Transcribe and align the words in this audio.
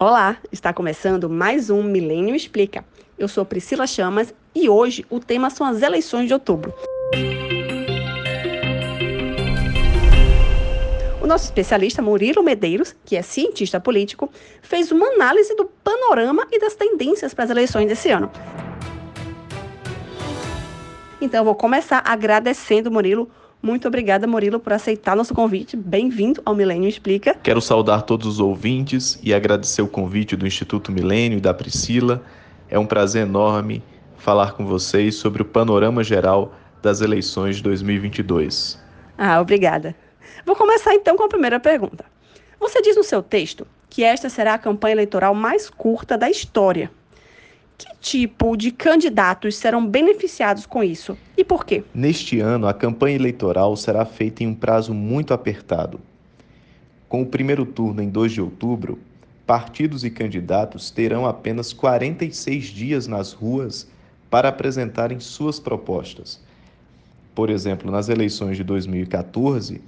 Olá, 0.00 0.36
está 0.52 0.72
começando 0.72 1.28
mais 1.28 1.70
um 1.70 1.82
Milênio 1.82 2.36
Explica. 2.36 2.84
Eu 3.18 3.26
sou 3.26 3.44
Priscila 3.44 3.84
Chamas 3.84 4.32
e 4.54 4.68
hoje 4.68 5.04
o 5.10 5.18
tema 5.18 5.50
são 5.50 5.66
as 5.66 5.82
eleições 5.82 6.28
de 6.28 6.32
outubro. 6.32 6.72
O 11.20 11.26
nosso 11.26 11.46
especialista 11.46 12.00
Murilo 12.00 12.44
Medeiros, 12.44 12.94
que 13.04 13.16
é 13.16 13.22
cientista 13.22 13.80
político, 13.80 14.30
fez 14.62 14.92
uma 14.92 15.04
análise 15.14 15.56
do 15.56 15.64
panorama 15.64 16.46
e 16.52 16.60
das 16.60 16.76
tendências 16.76 17.34
para 17.34 17.46
as 17.46 17.50
eleições 17.50 17.88
desse 17.88 18.08
ano. 18.08 18.30
Então 21.20 21.40
eu 21.40 21.44
vou 21.44 21.56
começar 21.56 22.04
agradecendo, 22.06 22.88
Murilo, 22.88 23.28
muito 23.62 23.88
obrigada, 23.88 24.26
Murilo, 24.26 24.60
por 24.60 24.72
aceitar 24.72 25.16
nosso 25.16 25.34
convite. 25.34 25.76
Bem-vindo 25.76 26.40
ao 26.44 26.54
Milênio 26.54 26.88
Explica. 26.88 27.34
Quero 27.34 27.60
saudar 27.60 28.02
todos 28.02 28.26
os 28.26 28.40
ouvintes 28.40 29.18
e 29.22 29.34
agradecer 29.34 29.82
o 29.82 29.88
convite 29.88 30.36
do 30.36 30.46
Instituto 30.46 30.92
Milênio 30.92 31.38
e 31.38 31.40
da 31.40 31.52
Priscila. 31.52 32.22
É 32.70 32.78
um 32.78 32.86
prazer 32.86 33.22
enorme 33.22 33.82
falar 34.16 34.52
com 34.52 34.64
vocês 34.64 35.16
sobre 35.16 35.42
o 35.42 35.44
panorama 35.44 36.04
geral 36.04 36.54
das 36.80 37.00
eleições 37.00 37.56
de 37.56 37.62
2022. 37.64 38.78
Ah, 39.16 39.40
obrigada. 39.40 39.94
Vou 40.46 40.54
começar 40.54 40.94
então 40.94 41.16
com 41.16 41.24
a 41.24 41.28
primeira 41.28 41.58
pergunta. 41.58 42.04
Você 42.60 42.80
diz 42.80 42.96
no 42.96 43.04
seu 43.04 43.22
texto 43.22 43.66
que 43.90 44.04
esta 44.04 44.28
será 44.28 44.54
a 44.54 44.58
campanha 44.58 44.94
eleitoral 44.94 45.34
mais 45.34 45.68
curta 45.68 46.16
da 46.16 46.30
história. 46.30 46.90
Que 47.78 47.86
tipo 48.00 48.56
de 48.56 48.72
candidatos 48.72 49.56
serão 49.56 49.86
beneficiados 49.86 50.66
com 50.66 50.82
isso 50.82 51.16
e 51.36 51.44
por 51.44 51.64
quê? 51.64 51.84
Neste 51.94 52.40
ano, 52.40 52.66
a 52.66 52.74
campanha 52.74 53.14
eleitoral 53.14 53.76
será 53.76 54.04
feita 54.04 54.42
em 54.42 54.48
um 54.48 54.54
prazo 54.54 54.92
muito 54.92 55.32
apertado. 55.32 56.00
Com 57.08 57.22
o 57.22 57.26
primeiro 57.26 57.64
turno 57.64 58.02
em 58.02 58.08
2 58.08 58.32
de 58.32 58.40
outubro, 58.40 58.98
partidos 59.46 60.04
e 60.04 60.10
candidatos 60.10 60.90
terão 60.90 61.24
apenas 61.24 61.72
46 61.72 62.64
dias 62.64 63.06
nas 63.06 63.32
ruas 63.32 63.88
para 64.28 64.48
apresentarem 64.48 65.20
suas 65.20 65.60
propostas. 65.60 66.40
Por 67.32 67.48
exemplo, 67.48 67.92
nas 67.92 68.08
eleições 68.08 68.56
de 68.56 68.64
2014, 68.64 69.80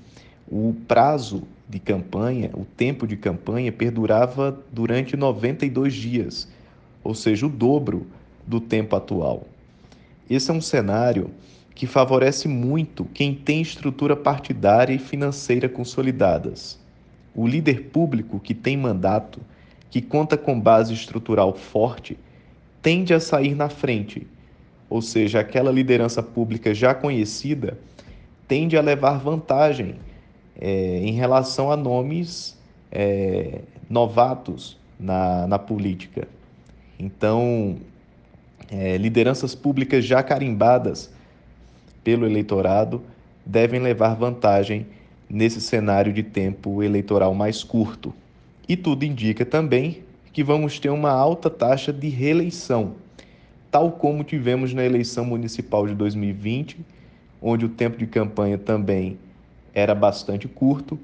o 0.48 0.74
prazo 0.86 1.42
de 1.68 1.80
campanha, 1.80 2.50
o 2.54 2.64
tempo 2.64 3.04
de 3.04 3.16
campanha, 3.16 3.72
perdurava 3.72 4.56
durante 4.72 5.16
92 5.16 5.92
dias 5.92 6.48
ou 7.02 7.14
seja, 7.14 7.46
o 7.46 7.48
dobro 7.48 8.06
do 8.46 8.60
tempo 8.60 8.96
atual. 8.96 9.46
Esse 10.28 10.50
é 10.50 10.54
um 10.54 10.60
cenário 10.60 11.30
que 11.74 11.86
favorece 11.86 12.46
muito 12.46 13.04
quem 13.14 13.34
tem 13.34 13.62
estrutura 13.62 14.14
partidária 14.14 14.92
e 14.92 14.98
financeira 14.98 15.68
consolidadas. 15.68 16.78
O 17.34 17.46
líder 17.46 17.84
público 17.84 18.38
que 18.38 18.54
tem 18.54 18.76
mandato, 18.76 19.40
que 19.90 20.02
conta 20.02 20.36
com 20.36 20.60
base 20.60 20.92
estrutural 20.92 21.54
forte, 21.54 22.18
tende 22.82 23.14
a 23.14 23.20
sair 23.20 23.54
na 23.54 23.68
frente, 23.68 24.26
ou 24.88 25.00
seja, 25.00 25.40
aquela 25.40 25.70
liderança 25.70 26.22
pública 26.22 26.74
já 26.74 26.94
conhecida 26.94 27.78
tende 28.48 28.76
a 28.76 28.80
levar 28.80 29.18
vantagem 29.18 29.94
é, 30.60 30.98
em 30.98 31.12
relação 31.12 31.70
a 31.70 31.76
nomes 31.76 32.58
é, 32.90 33.60
novatos 33.88 34.76
na, 34.98 35.46
na 35.46 35.58
política. 35.58 36.26
Então, 37.00 37.78
é, 38.70 38.98
lideranças 38.98 39.54
públicas 39.54 40.04
já 40.04 40.22
carimbadas 40.22 41.10
pelo 42.04 42.26
eleitorado 42.26 43.02
devem 43.44 43.80
levar 43.80 44.14
vantagem 44.14 44.86
nesse 45.28 45.62
cenário 45.62 46.12
de 46.12 46.22
tempo 46.22 46.82
eleitoral 46.82 47.34
mais 47.34 47.64
curto. 47.64 48.12
E 48.68 48.76
tudo 48.76 49.04
indica 49.04 49.46
também 49.46 50.02
que 50.30 50.44
vamos 50.44 50.78
ter 50.78 50.90
uma 50.90 51.10
alta 51.10 51.48
taxa 51.48 51.90
de 51.90 52.10
reeleição, 52.10 52.96
tal 53.70 53.92
como 53.92 54.22
tivemos 54.22 54.74
na 54.74 54.84
eleição 54.84 55.24
municipal 55.24 55.86
de 55.86 55.94
2020, 55.94 56.78
onde 57.40 57.64
o 57.64 57.70
tempo 57.70 57.96
de 57.96 58.06
campanha 58.06 58.58
também 58.58 59.18
era 59.72 59.94
bastante 59.94 60.46
curto 60.46 60.98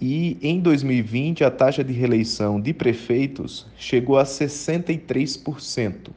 e 0.00 0.38
em 0.40 0.60
2020, 0.60 1.44
a 1.44 1.50
taxa 1.50 1.84
de 1.84 1.92
reeleição 1.92 2.58
de 2.58 2.72
prefeitos 2.72 3.66
chegou 3.76 4.18
a 4.18 4.24
63%, 4.24 6.08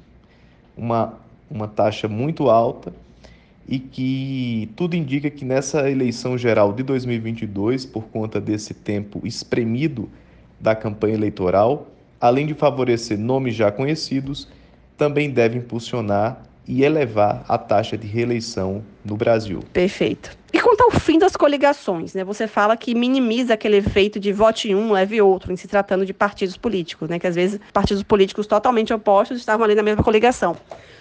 uma, 0.78 1.20
uma 1.52 1.68
taxa 1.68 2.08
muito 2.08 2.50
alta 2.50 2.94
e 3.68 3.80
que 3.80 4.70
tudo 4.78 4.96
indica 4.96 5.30
que 5.30 5.44
nessa 5.44 5.90
eleição 5.90 6.38
geral 6.38 6.72
de 6.72 6.82
2022, 6.82 7.86
por 7.86 8.06
conta 8.06 8.40
desse 8.40 8.74
tempo 8.74 9.22
espremido 9.26 10.10
da 10.62 10.74
campanha 10.74 11.16
eleitoral, 11.16 11.88
além 12.22 12.48
de 12.48 12.54
favorecer 12.54 13.20
nomes 13.20 13.54
já 13.54 13.70
conhecidos, 13.70 14.48
também 14.98 15.30
deve 15.30 15.58
impulsionar 15.58 16.42
e 16.66 16.84
elevar 16.84 17.44
a 17.50 17.58
taxa 17.58 17.98
de 17.98 18.08
reeleição 18.08 18.82
no 19.04 19.18
Brasil. 19.18 19.60
Perfeito. 19.74 20.38
E 20.54 20.60
quanto 20.60 20.82
ao 20.82 20.92
fim 20.92 21.18
das 21.18 21.36
coligações, 21.36 22.14
né? 22.14 22.24
Você 22.24 22.48
fala 22.48 22.78
que 22.78 22.94
minimiza 22.94 23.56
aquele 23.56 23.78
efeito 23.78 24.20
de 24.20 24.32
vote 24.32 24.74
um, 24.76 24.92
leve 24.92 25.20
outro, 25.20 25.52
em 25.52 25.56
se 25.56 25.68
tratando 25.68 26.06
de 26.06 26.14
partidos 26.14 26.56
políticos, 26.56 27.10
né? 27.10 27.18
Que 27.18 27.26
às 27.26 27.34
vezes 27.34 27.60
partidos 27.74 28.04
políticos 28.04 28.46
totalmente 28.46 28.94
opostos 28.94 29.40
estavam 29.40 29.66
ali 29.66 29.74
na 29.74 29.82
mesma 29.82 30.04
coligação. 30.04 30.56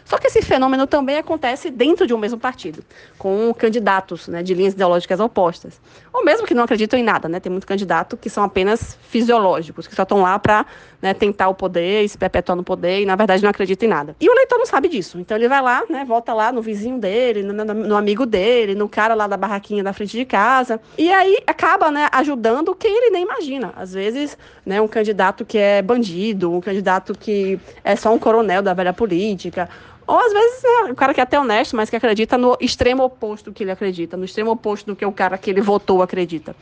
Só 0.05 0.19
que 0.19 0.27
esse 0.27 0.43
fenômeno 0.43 0.87
também 0.87 1.17
acontece 1.17 1.71
dentro 1.71 2.07
de 2.07 2.15
um 2.15 2.19
mesmo 2.19 2.39
partido, 2.39 2.83
com 3.19 3.55
candidatos 3.55 4.27
né, 4.27 4.43
de 4.43 4.53
linhas 4.53 4.75
ideológicas 4.75 5.21
opostas. 5.21 5.81
Ou 6.13 6.25
mesmo 6.25 6.47
que 6.47 6.55
não 6.55 6.65
acreditam 6.65 6.99
em 6.99 7.03
nada, 7.03 7.29
né? 7.29 7.39
Tem 7.39 7.51
muito 7.51 7.67
candidato 7.67 8.17
que 8.17 8.29
são 8.29 8.43
apenas 8.43 8.99
fisiológicos, 9.09 9.87
que 9.87 9.95
só 9.95 10.03
estão 10.03 10.21
lá 10.21 10.39
para 10.39 10.67
né, 11.01 11.15
tentar 11.15 11.49
o 11.49 11.55
poder, 11.55 12.09
se 12.09 12.19
perpetuar 12.19 12.57
no 12.57 12.65
poder 12.65 13.03
e, 13.03 13.07
na 13.07 13.17
verdade, 13.17 13.43
não 13.43 13.51
acreditam 13.51 13.87
em 13.87 13.91
nada. 13.91 14.17
E 14.21 14.29
o 14.29 14.33
eleitor 14.33 14.59
não 14.59 14.67
sabe 14.67 14.89
disso. 14.89 15.19
Então 15.19 15.37
ele 15.37 15.49
vai 15.49 15.63
lá, 15.63 15.85
né, 15.89 16.05
vota 16.05 16.33
lá 16.33 16.51
no 16.51 16.63
vizinho 16.63 16.99
dele, 16.99 17.43
no, 17.43 17.53
no, 17.53 17.92
no 17.93 17.99
amigo 17.99 18.25
dele, 18.25 18.75
no 18.75 18.89
cara 18.89 19.15
lá 19.15 19.27
da 19.27 19.37
barraquinha 19.37 19.85
da 19.85 19.93
frente 19.93 20.17
de 20.17 20.25
casa. 20.25 20.81
E 20.97 21.13
aí 21.13 21.39
acaba 21.47 21.91
né, 21.91 22.09
ajudando 22.11 22.75
quem 22.75 22.91
ele 22.91 23.11
nem 23.11 23.23
imagina. 23.23 23.73
Às 23.77 23.93
vezes, 23.93 24.37
né, 24.65 24.81
um 24.81 24.89
candidato 24.89 25.45
que 25.45 25.59
é 25.59 25.83
bandido, 25.83 26.51
um 26.53 26.61
candidato 26.61 27.15
que 27.15 27.61
é 27.85 27.95
só 27.95 28.13
um 28.13 28.19
coronel 28.19 28.63
da 28.63 28.73
velha 28.73 28.93
política 28.93 29.69
ou 30.07 30.19
às 30.19 30.33
vezes 30.33 30.65
é 30.65 30.91
o 30.91 30.95
cara 30.97 31.15
que 31.15 31.21
é 31.21 31.23
até 31.23 31.39
honesto, 31.39 31.77
mas 31.77 31.89
que 31.89 31.95
acredita 31.95 32.37
no 32.37 32.57
extremo 32.61 33.05
oposto 33.05 33.51
do 33.51 33.55
que 33.55 33.63
ele 33.63 33.71
acredita, 33.71 34.17
no 34.17 34.25
extremo 34.25 34.51
oposto 34.51 34.87
do 34.87 34.97
que 34.97 35.07
o 35.07 35.13
cara 35.13 35.39
que 35.39 35.49
ele 35.49 35.61
votou 35.61 36.03
acredita. 36.03 36.57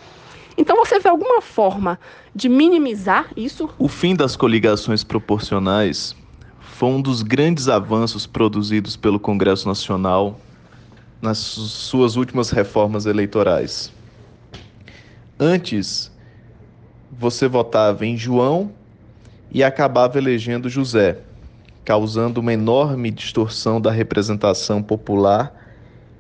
Então 0.59 0.77
você 0.77 0.99
vê 0.99 1.09
alguma 1.09 1.41
forma 1.41 1.99
de 2.35 2.49
minimizar 2.49 3.31
isso? 3.35 3.71
O 3.79 3.89
fim 3.89 4.15
das 4.15 4.37
coligações 4.37 5.03
proporcionais 5.03 6.15
foi 6.61 6.91
um 6.91 7.01
dos 7.01 7.23
grandes 7.23 7.69
avanços 7.69 8.27
produzidos 8.27 8.95
pelo 8.95 9.19
Congresso 9.19 9.67
Nacional 9.67 10.39
nas 11.21 11.39
suas 11.39 12.17
últimas 12.17 12.51
reformas 12.51 13.07
eleitorais. 13.07 13.93
Antes, 15.39 16.11
você 17.11 17.49
votava 17.49 18.07
em 18.07 18.17
João 18.17 18.73
e 19.51 19.65
acabava 19.65 20.19
elegendo 20.19 20.69
José 20.69 21.19
causando 21.91 22.41
uma 22.41 22.53
enorme 22.53 23.11
distorção 23.11 23.81
da 23.81 23.91
representação 23.91 24.81
popular 24.81 25.53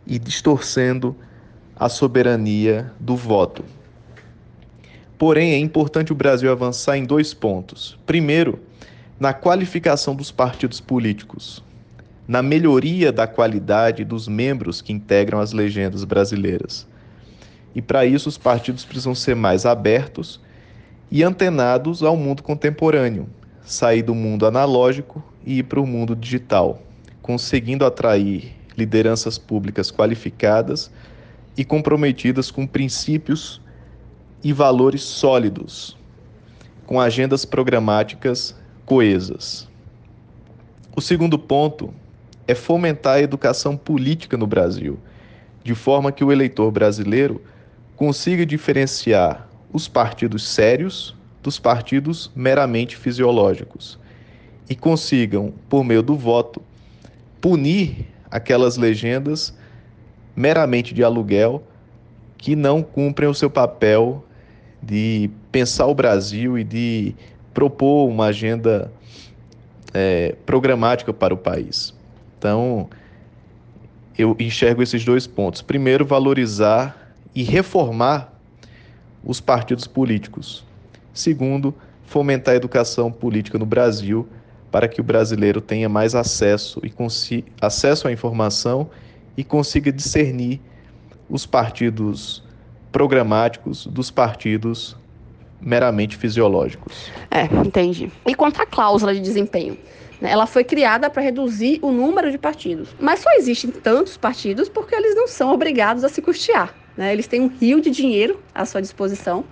e 0.04 0.18
distorcendo 0.18 1.14
a 1.76 1.88
soberania 1.88 2.92
do 2.98 3.14
voto. 3.14 3.64
Porém, 5.16 5.52
é 5.52 5.58
importante 5.58 6.12
o 6.12 6.14
Brasil 6.16 6.50
avançar 6.50 6.96
em 6.96 7.04
dois 7.04 7.32
pontos. 7.34 7.96
Primeiro, 8.04 8.58
na 9.18 9.32
qualificação 9.32 10.16
dos 10.16 10.32
partidos 10.32 10.80
políticos, 10.80 11.62
na 12.30 12.44
melhoria 12.44 13.10
da 13.10 13.26
qualidade 13.26 14.04
dos 14.04 14.28
membros 14.28 14.80
que 14.80 14.92
integram 14.92 15.40
as 15.40 15.52
legendas 15.52 16.04
brasileiras. 16.04 16.86
E 17.74 17.82
para 17.82 18.06
isso, 18.06 18.28
os 18.28 18.38
partidos 18.38 18.84
precisam 18.84 19.16
ser 19.16 19.34
mais 19.34 19.66
abertos 19.66 20.40
e 21.10 21.24
antenados 21.24 22.04
ao 22.04 22.16
mundo 22.16 22.40
contemporâneo, 22.44 23.28
sair 23.64 24.02
do 24.02 24.14
mundo 24.14 24.46
analógico 24.46 25.20
e 25.44 25.58
ir 25.58 25.64
para 25.64 25.80
o 25.80 25.86
mundo 25.86 26.14
digital, 26.14 26.80
conseguindo 27.20 27.84
atrair 27.84 28.54
lideranças 28.76 29.36
públicas 29.36 29.90
qualificadas 29.90 30.88
e 31.56 31.64
comprometidas 31.64 32.48
com 32.48 32.64
princípios 32.64 33.60
e 34.40 34.52
valores 34.52 35.02
sólidos, 35.02 35.96
com 36.86 37.00
agendas 37.00 37.44
programáticas 37.44 38.54
coesas. 38.86 39.68
O 40.94 41.00
segundo 41.00 41.36
ponto 41.36 41.92
é 42.50 42.54
fomentar 42.54 43.14
a 43.14 43.22
educação 43.22 43.76
política 43.76 44.36
no 44.36 44.46
Brasil, 44.46 44.98
de 45.62 45.74
forma 45.74 46.10
que 46.10 46.24
o 46.24 46.32
eleitor 46.32 46.70
brasileiro 46.70 47.40
consiga 47.94 48.44
diferenciar 48.44 49.48
os 49.72 49.86
partidos 49.86 50.48
sérios 50.48 51.14
dos 51.42 51.58
partidos 51.58 52.30
meramente 52.34 52.96
fisiológicos 52.96 53.98
e 54.68 54.74
consigam, 54.74 55.52
por 55.68 55.84
meio 55.84 56.02
do 56.02 56.16
voto, 56.16 56.60
punir 57.40 58.06
aquelas 58.30 58.76
legendas 58.76 59.54
meramente 60.34 60.92
de 60.92 61.04
aluguel 61.04 61.62
que 62.36 62.56
não 62.56 62.82
cumprem 62.82 63.28
o 63.28 63.34
seu 63.34 63.50
papel 63.50 64.24
de 64.82 65.30
pensar 65.52 65.86
o 65.86 65.94
Brasil 65.94 66.58
e 66.58 66.64
de 66.64 67.14
propor 67.54 68.08
uma 68.08 68.26
agenda 68.26 68.90
é, 69.94 70.34
programática 70.44 71.12
para 71.12 71.32
o 71.34 71.36
país. 71.36 71.99
Então, 72.40 72.88
eu 74.16 74.34
enxergo 74.40 74.82
esses 74.82 75.04
dois 75.04 75.26
pontos. 75.26 75.60
Primeiro, 75.60 76.06
valorizar 76.06 77.14
e 77.34 77.42
reformar 77.42 78.32
os 79.22 79.42
partidos 79.42 79.86
políticos. 79.86 80.64
Segundo, 81.12 81.74
fomentar 82.06 82.54
a 82.54 82.56
educação 82.56 83.12
política 83.12 83.58
no 83.58 83.66
Brasil 83.66 84.26
para 84.70 84.88
que 84.88 85.02
o 85.02 85.04
brasileiro 85.04 85.60
tenha 85.60 85.86
mais 85.86 86.14
acesso 86.14 86.80
e 86.82 87.44
acesso 87.60 88.08
à 88.08 88.12
informação 88.12 88.88
e 89.36 89.44
consiga 89.44 89.92
discernir 89.92 90.62
os 91.28 91.44
partidos 91.44 92.42
programáticos 92.90 93.86
dos 93.86 94.10
partidos 94.10 94.96
meramente 95.60 96.16
fisiológicos. 96.16 97.10
É, 97.30 97.44
entendi. 97.66 98.10
E 98.26 98.34
quanto 98.34 98.62
à 98.62 98.66
cláusula 98.66 99.12
de 99.12 99.20
desempenho? 99.20 99.76
Né, 100.20 100.30
ela 100.30 100.46
foi 100.46 100.64
criada 100.64 101.08
para 101.08 101.22
reduzir 101.22 101.78
o 101.82 101.90
número 101.90 102.30
de 102.30 102.38
partidos. 102.38 102.88
Mas 102.98 103.20
só 103.20 103.30
existem 103.32 103.70
tantos 103.70 104.16
partidos 104.16 104.68
porque 104.68 104.94
eles 104.94 105.14
não 105.14 105.26
são 105.26 105.52
obrigados 105.52 106.04
a 106.04 106.08
se 106.08 106.20
custear. 106.20 106.74
Né? 106.96 107.12
Eles 107.12 107.26
têm 107.26 107.40
um 107.40 107.48
rio 107.48 107.80
de 107.80 107.90
dinheiro 107.90 108.38
à 108.54 108.66
sua 108.66 108.82
disposição, 108.82 109.44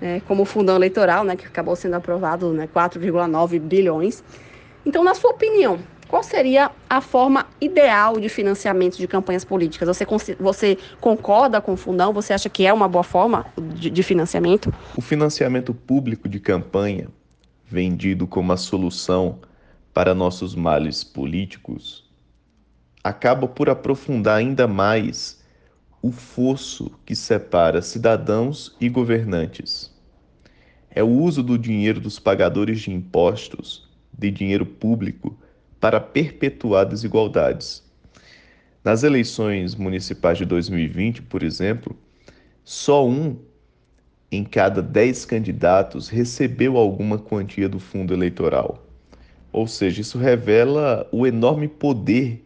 né? 0.00 0.22
como 0.26 0.42
o 0.42 0.46
fundão 0.46 0.76
eleitoral, 0.76 1.24
né? 1.24 1.36
que 1.36 1.46
acabou 1.46 1.76
sendo 1.76 1.94
aprovado 1.94 2.52
né? 2.52 2.68
4,9 2.74 3.60
bilhões. 3.60 4.24
Então, 4.86 5.04
na 5.04 5.14
sua 5.14 5.30
opinião, 5.30 5.78
qual 6.08 6.22
seria 6.22 6.70
a 6.88 7.00
forma 7.00 7.46
ideal 7.60 8.20
de 8.20 8.28
financiamento 8.28 8.96
de 8.96 9.08
campanhas 9.08 9.44
políticas? 9.44 9.88
Você, 9.88 10.36
você 10.38 10.78
concorda 11.00 11.60
com 11.60 11.72
o 11.72 11.76
fundão? 11.76 12.12
Você 12.12 12.32
acha 12.32 12.48
que 12.48 12.66
é 12.66 12.72
uma 12.72 12.86
boa 12.86 13.02
forma 13.02 13.46
de, 13.74 13.90
de 13.90 14.02
financiamento? 14.02 14.72
O 14.96 15.00
financiamento 15.00 15.74
público 15.74 16.28
de 16.28 16.38
campanha, 16.38 17.08
vendido 17.64 18.26
como 18.26 18.52
a 18.52 18.56
solução 18.56 19.38
para 19.94 20.12
nossos 20.12 20.56
males 20.56 21.04
políticos, 21.04 22.04
acaba 23.02 23.46
por 23.46 23.70
aprofundar 23.70 24.38
ainda 24.38 24.66
mais 24.66 25.40
o 26.02 26.10
fosso 26.10 26.90
que 27.06 27.14
separa 27.14 27.80
cidadãos 27.80 28.76
e 28.80 28.88
governantes. 28.88 29.94
É 30.90 31.02
o 31.02 31.08
uso 31.08 31.42
do 31.42 31.56
dinheiro 31.56 32.00
dos 32.00 32.18
pagadores 32.18 32.80
de 32.80 32.90
impostos, 32.90 33.88
de 34.12 34.30
dinheiro 34.30 34.66
público, 34.66 35.38
para 35.80 36.00
perpetuar 36.00 36.86
desigualdades. 36.86 37.82
Nas 38.82 39.02
eleições 39.02 39.74
municipais 39.74 40.36
de 40.36 40.44
2020, 40.44 41.22
por 41.22 41.42
exemplo, 41.42 41.96
só 42.64 43.06
um 43.06 43.38
em 44.30 44.44
cada 44.44 44.82
dez 44.82 45.24
candidatos 45.24 46.08
recebeu 46.08 46.76
alguma 46.76 47.18
quantia 47.18 47.68
do 47.68 47.78
fundo 47.78 48.12
eleitoral. 48.12 48.83
Ou 49.54 49.68
seja, 49.68 50.00
isso 50.00 50.18
revela 50.18 51.08
o 51.12 51.24
enorme 51.24 51.68
poder 51.68 52.44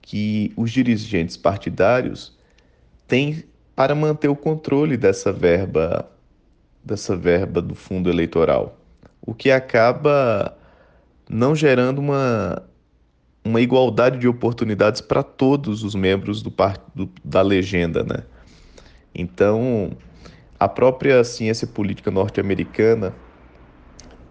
que 0.00 0.52
os 0.56 0.70
dirigentes 0.70 1.36
partidários 1.36 2.38
têm 3.08 3.42
para 3.74 3.96
manter 3.96 4.28
o 4.28 4.36
controle 4.36 4.96
dessa 4.96 5.32
verba 5.32 6.08
dessa 6.84 7.16
verba 7.16 7.60
do 7.60 7.74
fundo 7.74 8.08
eleitoral, 8.08 8.78
o 9.20 9.34
que 9.34 9.50
acaba 9.50 10.56
não 11.28 11.54
gerando 11.54 11.98
uma, 11.98 12.62
uma 13.44 13.60
igualdade 13.60 14.16
de 14.16 14.28
oportunidades 14.28 15.00
para 15.00 15.24
todos 15.24 15.82
os 15.82 15.96
membros 15.96 16.42
do, 16.42 16.54
do, 16.94 17.10
da 17.24 17.42
legenda, 17.42 18.04
né? 18.04 18.22
Então, 19.12 19.90
a 20.58 20.68
própria 20.68 21.22
ciência 21.24 21.66
política 21.66 22.10
norte-americana 22.10 23.12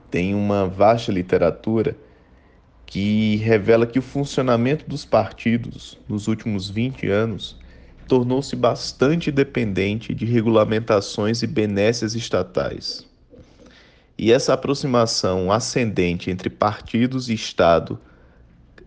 tem 0.10 0.34
uma 0.34 0.66
vasta 0.66 1.12
literatura 1.12 1.96
que 2.86 3.36
revela 3.38 3.86
que 3.86 4.00
o 4.00 4.02
funcionamento 4.02 4.88
dos 4.90 5.06
partidos 5.06 5.98
nos 6.08 6.28
últimos 6.28 6.70
20 6.70 7.08
anos 7.08 7.56
tornou-se 8.08 8.56
bastante 8.56 9.32
dependente 9.32 10.16
de 10.16 10.26
regulamentações 10.26 11.44
e 11.44 11.48
benécias 11.48 12.16
estatais. 12.16 13.08
E 14.18 14.32
essa 14.32 14.54
aproximação 14.54 15.52
ascendente 15.52 16.32
entre 16.32 16.50
partidos 16.50 17.30
e 17.30 17.36
Estado 17.36 18.00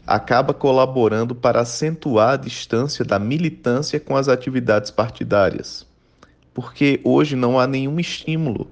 acaba 0.04 0.52
colaborando 0.52 1.34
para 1.34 1.60
acentuar 1.60 2.34
a 2.34 2.36
distância 2.36 3.04
da 3.04 3.20
militância 3.20 4.00
com 4.00 4.16
as 4.16 4.26
atividades 4.28 4.90
partidárias. 4.90 5.86
Porque 6.52 7.00
hoje 7.04 7.36
não 7.36 7.58
há 7.58 7.66
nenhum 7.68 8.00
estímulo 8.00 8.68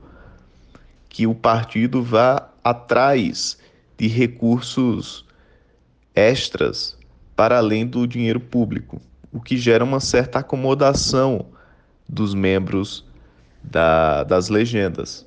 que 1.11 1.27
o 1.27 1.35
partido 1.35 2.03
vá 2.03 2.49
atrás 2.65 3.59
de 3.99 4.07
recursos 4.07 5.27
extras 6.15 6.97
para 7.37 7.59
além 7.59 7.87
do 7.87 8.07
dinheiro 8.07 8.41
público, 8.41 9.03
o 9.33 9.41
que 9.41 9.59
gera 9.59 9.85
uma 9.85 10.01
certa 10.01 10.39
acomodação 10.39 11.47
dos 12.09 12.33
membros 12.33 13.05
da, 13.63 14.23
das 14.25 14.49
legendas. 14.49 15.27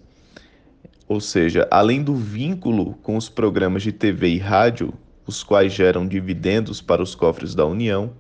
Ou 1.07 1.19
seja, 1.19 1.67
além 1.69 2.01
do 2.01 2.15
vínculo 2.15 2.93
com 3.03 3.17
os 3.17 3.29
programas 3.29 3.83
de 3.83 3.91
TV 3.91 4.29
e 4.29 4.37
rádio, 4.39 4.93
os 5.27 5.43
quais 5.43 5.73
geram 5.73 6.07
dividendos 6.07 6.81
para 6.81 7.03
os 7.03 7.13
cofres 7.13 7.53
da 7.53 7.65
União, 7.65 8.13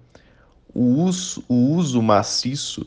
o 0.73 1.03
uso, 1.03 1.43
o 1.47 1.71
uso 1.71 2.01
maciço 2.01 2.85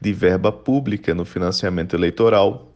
de 0.00 0.12
verba 0.12 0.50
pública 0.50 1.14
no 1.14 1.24
financiamento 1.24 1.94
eleitoral 1.94 2.69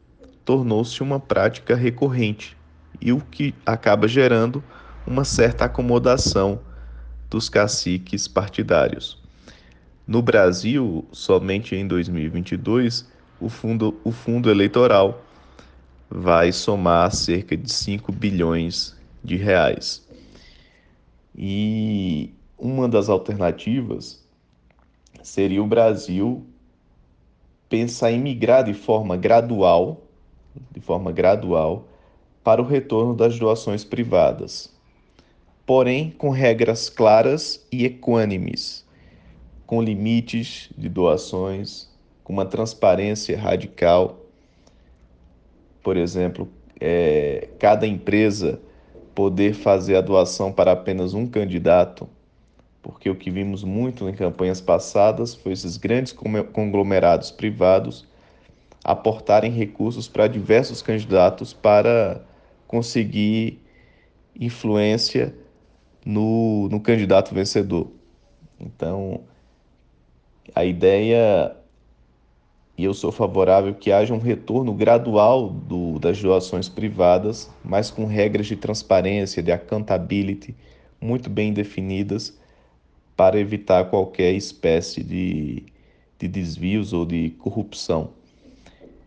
tornou-se 0.44 1.02
uma 1.02 1.18
prática 1.18 1.74
recorrente 1.74 2.56
e 3.00 3.12
o 3.12 3.20
que 3.20 3.54
acaba 3.64 4.06
gerando 4.06 4.62
uma 5.06 5.24
certa 5.24 5.64
acomodação 5.64 6.60
dos 7.30 7.48
caciques 7.48 8.28
partidários. 8.28 9.22
No 10.06 10.20
Brasil, 10.20 11.06
somente 11.12 11.74
em 11.74 11.86
2022, 11.86 13.08
o 13.40 13.48
fundo, 13.48 13.98
o 14.04 14.12
fundo 14.12 14.50
eleitoral 14.50 15.24
vai 16.10 16.52
somar 16.52 17.14
cerca 17.14 17.56
de 17.56 17.72
5 17.72 18.12
bilhões 18.12 18.94
de 19.22 19.36
reais. 19.36 20.06
E 21.34 22.32
uma 22.56 22.88
das 22.88 23.08
alternativas 23.08 24.24
seria 25.22 25.62
o 25.62 25.66
Brasil 25.66 26.46
pensar 27.68 28.12
em 28.12 28.20
migrar 28.20 28.62
de 28.62 28.74
forma 28.74 29.16
gradual, 29.16 30.03
de 30.70 30.80
forma 30.80 31.12
gradual, 31.12 31.88
para 32.42 32.60
o 32.60 32.66
retorno 32.66 33.14
das 33.14 33.38
doações 33.38 33.84
privadas. 33.84 34.72
Porém, 35.66 36.10
com 36.10 36.30
regras 36.30 36.90
claras 36.90 37.66
e 37.72 37.84
equânimes, 37.84 38.84
com 39.66 39.82
limites 39.82 40.68
de 40.76 40.88
doações, 40.88 41.88
com 42.22 42.32
uma 42.32 42.44
transparência 42.44 43.38
radical 43.38 44.24
por 45.84 45.98
exemplo, 45.98 46.48
é, 46.80 47.48
cada 47.58 47.86
empresa 47.86 48.58
poder 49.14 49.52
fazer 49.52 49.96
a 49.96 50.00
doação 50.00 50.50
para 50.50 50.72
apenas 50.72 51.12
um 51.12 51.26
candidato, 51.26 52.08
porque 52.82 53.08
o 53.10 53.14
que 53.14 53.30
vimos 53.30 53.62
muito 53.62 54.08
em 54.08 54.14
campanhas 54.14 54.62
passadas 54.62 55.34
foi 55.34 55.52
esses 55.52 55.76
grandes 55.76 56.12
conglomerados 56.52 57.30
privados 57.30 58.06
aportarem 58.84 59.50
recursos 59.50 60.06
para 60.06 60.28
diversos 60.28 60.82
candidatos 60.82 61.52
para 61.52 62.22
conseguir 62.68 63.60
influência 64.38 65.34
no, 66.04 66.68
no 66.68 66.80
candidato 66.80 67.34
vencedor. 67.34 67.90
Então, 68.60 69.22
a 70.54 70.64
ideia 70.64 71.56
e 72.76 72.84
eu 72.84 72.92
sou 72.92 73.12
favorável 73.12 73.72
que 73.72 73.92
haja 73.92 74.12
um 74.12 74.18
retorno 74.18 74.74
gradual 74.74 75.48
do, 75.48 75.98
das 76.00 76.20
doações 76.20 76.68
privadas, 76.68 77.48
mas 77.64 77.88
com 77.88 78.04
regras 78.04 78.48
de 78.48 78.56
transparência, 78.56 79.40
de 79.40 79.52
accountability 79.52 80.56
muito 81.00 81.30
bem 81.30 81.52
definidas 81.52 82.36
para 83.16 83.38
evitar 83.38 83.84
qualquer 83.90 84.32
espécie 84.32 85.04
de, 85.04 85.62
de 86.18 86.26
desvios 86.26 86.92
ou 86.92 87.06
de 87.06 87.30
corrupção. 87.38 88.10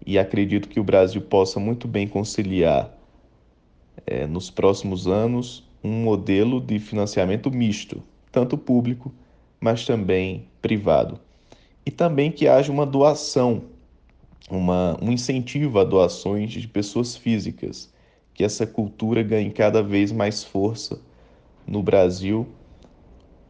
E 0.08 0.18
acredito 0.18 0.70
que 0.70 0.80
o 0.80 0.86
Brasil 0.86 1.20
possa 1.20 1.60
muito 1.60 1.86
bem 1.86 2.08
conciliar 2.08 2.98
é, 4.06 4.26
nos 4.26 4.50
próximos 4.50 5.06
anos 5.06 5.68
um 5.84 5.92
modelo 5.92 6.62
de 6.62 6.80
financiamento 6.80 7.52
misto, 7.52 8.02
tanto 8.32 8.58
público, 8.58 9.14
mas 9.60 9.86
também 9.86 10.46
privado. 10.62 11.20
E 11.86 11.92
também 11.92 12.32
que 12.32 12.48
haja 12.48 12.72
uma 12.72 12.86
doação, 12.86 13.64
uma, 14.50 14.98
um 15.02 15.12
incentivo 15.12 15.78
a 15.78 15.84
doações 15.84 16.54
de 16.54 16.70
pessoas 16.70 17.18
físicas, 17.18 17.94
que 18.34 18.46
essa 18.46 18.66
cultura 18.66 19.22
ganhe 19.22 19.52
cada 19.52 19.84
vez 19.84 20.14
mais 20.14 20.42
força 20.42 21.02
no 21.68 21.84
Brasil, 21.84 22.48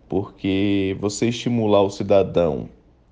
porque 0.09 0.97
você 0.99 1.27
estimular 1.27 1.83
o 1.83 1.91
cidadão 1.91 2.67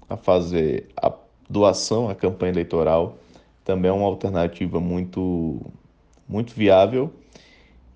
a 0.09 0.17
fazer 0.17 0.87
a 0.97 1.13
doação 1.47 2.09
à 2.09 2.15
campanha 2.15 2.53
eleitoral 2.53 3.19
também 3.65 3.89
é 3.89 3.93
uma 3.93 4.05
alternativa 4.05 4.79
muito 4.79 5.61
muito 6.27 6.53
viável 6.53 7.11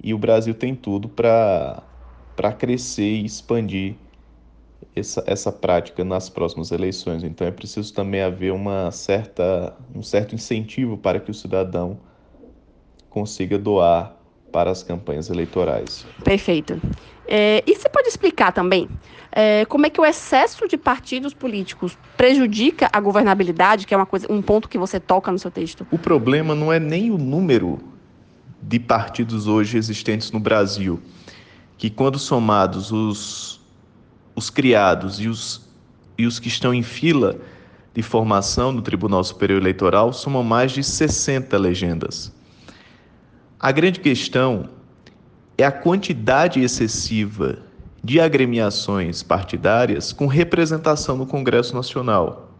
e 0.03 0.13
o 0.13 0.17
Brasil 0.17 0.53
tem 0.53 0.75
tudo 0.75 1.07
para 1.07 1.83
crescer 2.57 3.21
e 3.21 3.25
expandir 3.25 3.95
essa, 4.95 5.23
essa 5.27 5.51
prática 5.51 6.03
nas 6.03 6.29
próximas 6.29 6.71
eleições. 6.71 7.23
Então 7.23 7.45
é 7.47 7.51
preciso 7.51 7.93
também 7.93 8.21
haver 8.21 8.51
uma 8.51 8.91
certa, 8.91 9.75
um 9.95 10.01
certo 10.01 10.35
incentivo 10.35 10.97
para 10.97 11.19
que 11.19 11.31
o 11.31 11.33
cidadão 11.33 11.99
consiga 13.09 13.57
doar 13.57 14.18
para 14.51 14.71
as 14.71 14.83
campanhas 14.83 15.29
eleitorais. 15.29 16.05
Perfeito. 16.23 16.81
É, 17.27 17.63
e 17.67 17.75
você 17.75 17.87
pode 17.87 18.07
explicar 18.07 18.51
também 18.51 18.89
é, 19.31 19.63
como 19.65 19.85
é 19.85 19.89
que 19.89 20.01
o 20.01 20.05
excesso 20.05 20.67
de 20.67 20.77
partidos 20.77 21.33
políticos 21.33 21.97
prejudica 22.17 22.89
a 22.91 22.99
governabilidade, 22.99 23.85
que 23.85 23.93
é 23.93 23.97
uma 23.97 24.05
coisa, 24.05 24.25
um 24.31 24.41
ponto 24.41 24.67
que 24.67 24.77
você 24.77 24.99
toca 24.99 25.31
no 25.31 25.37
seu 25.37 25.51
texto? 25.51 25.85
O 25.91 25.97
problema 25.97 26.55
não 26.55 26.73
é 26.73 26.79
nem 26.79 27.11
o 27.11 27.17
número 27.17 27.79
de 28.61 28.79
partidos 28.79 29.47
hoje 29.47 29.77
existentes 29.77 30.31
no 30.31 30.39
Brasil, 30.39 30.99
que 31.77 31.89
quando 31.89 32.17
somados 32.17 32.91
os, 32.91 33.61
os 34.35 34.49
criados 34.49 35.19
e 35.19 35.27
os, 35.27 35.69
e 36.17 36.25
os 36.25 36.39
que 36.39 36.47
estão 36.47 36.73
em 36.73 36.83
fila 36.83 37.39
de 37.93 38.01
formação 38.01 38.71
no 38.71 38.81
Tribunal 38.81 39.23
Superior 39.23 39.61
Eleitoral 39.61 40.11
somam 40.11 40.43
mais 40.43 40.71
de 40.71 40.83
60 40.83 41.57
legendas. 41.57 42.33
A 43.61 43.73
grande 43.73 43.99
questão 43.99 44.69
é 45.57 45.65
a 45.65 45.71
quantidade 45.71 46.61
excessiva 46.61 47.59
de 48.01 48.17
agremiações 48.17 49.21
partidárias 49.21 50.13
com 50.13 50.27
representação 50.27 51.17
no 51.17 51.27
Congresso 51.27 51.75
Nacional, 51.75 52.51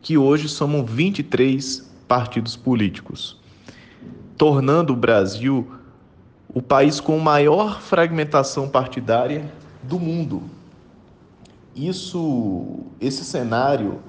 que 0.00 0.16
hoje 0.16 0.48
somam 0.48 0.82
23 0.82 1.92
partidos 2.08 2.56
políticos, 2.56 3.38
tornando 4.38 4.94
o 4.94 4.96
Brasil 4.96 5.70
o 6.48 6.62
país 6.62 7.00
com 7.00 7.18
maior 7.18 7.82
fragmentação 7.82 8.66
partidária 8.66 9.44
do 9.82 10.00
mundo. 10.00 10.44
Isso, 11.76 12.78
esse 12.98 13.26
cenário, 13.26 14.00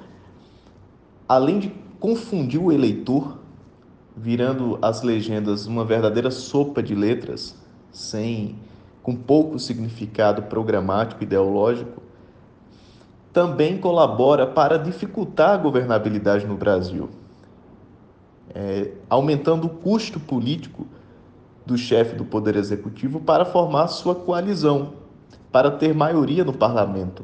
além 1.28 1.60
de 1.60 1.74
confundir 2.00 2.62
o 2.62 2.72
eleitor, 2.72 3.41
virando 4.22 4.78
as 4.84 5.02
legendas 5.02 5.66
uma 5.66 5.84
verdadeira 5.84 6.30
sopa 6.30 6.84
de 6.84 6.94
letras, 6.94 7.56
sem 7.92 8.56
com 9.02 9.16
pouco 9.16 9.58
significado 9.58 10.44
programático 10.44 11.24
ideológico, 11.24 12.04
também 13.34 13.80
colabora 13.80 14.46
para 14.46 14.78
dificultar 14.78 15.56
a 15.56 15.58
governabilidade 15.58 16.46
no 16.46 16.56
Brasil, 16.56 17.10
é, 18.54 18.92
aumentando 19.10 19.66
o 19.66 19.70
custo 19.72 20.20
político 20.20 20.86
do 21.66 21.76
chefe 21.76 22.16
do 22.16 22.24
Poder 22.24 22.56
Executivo 22.56 23.20
para 23.22 23.44
formar 23.44 23.88
sua 23.88 24.14
coalizão, 24.14 24.94
para 25.52 25.72
ter 25.72 25.96
maioria 25.96 26.46
no 26.46 26.54
parlamento, 26.54 27.24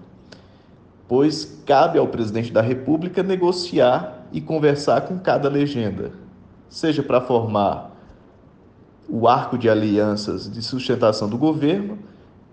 pois 1.08 1.62
cabe 1.64 2.00
ao 2.00 2.08
presidente 2.08 2.52
da 2.52 2.62
República 2.62 3.22
negociar 3.22 4.26
e 4.32 4.42
conversar 4.42 5.02
com 5.02 5.20
cada 5.20 5.48
legenda, 5.48 6.12
seja 6.70 7.02
para 7.02 7.22
formar 7.22 7.92
o 9.10 9.28
arco 9.28 9.58
de 9.58 9.70
alianças 9.70 10.52
de 10.52 10.62
sustentação 10.62 11.30
do 11.30 11.38
governo, 11.38 11.98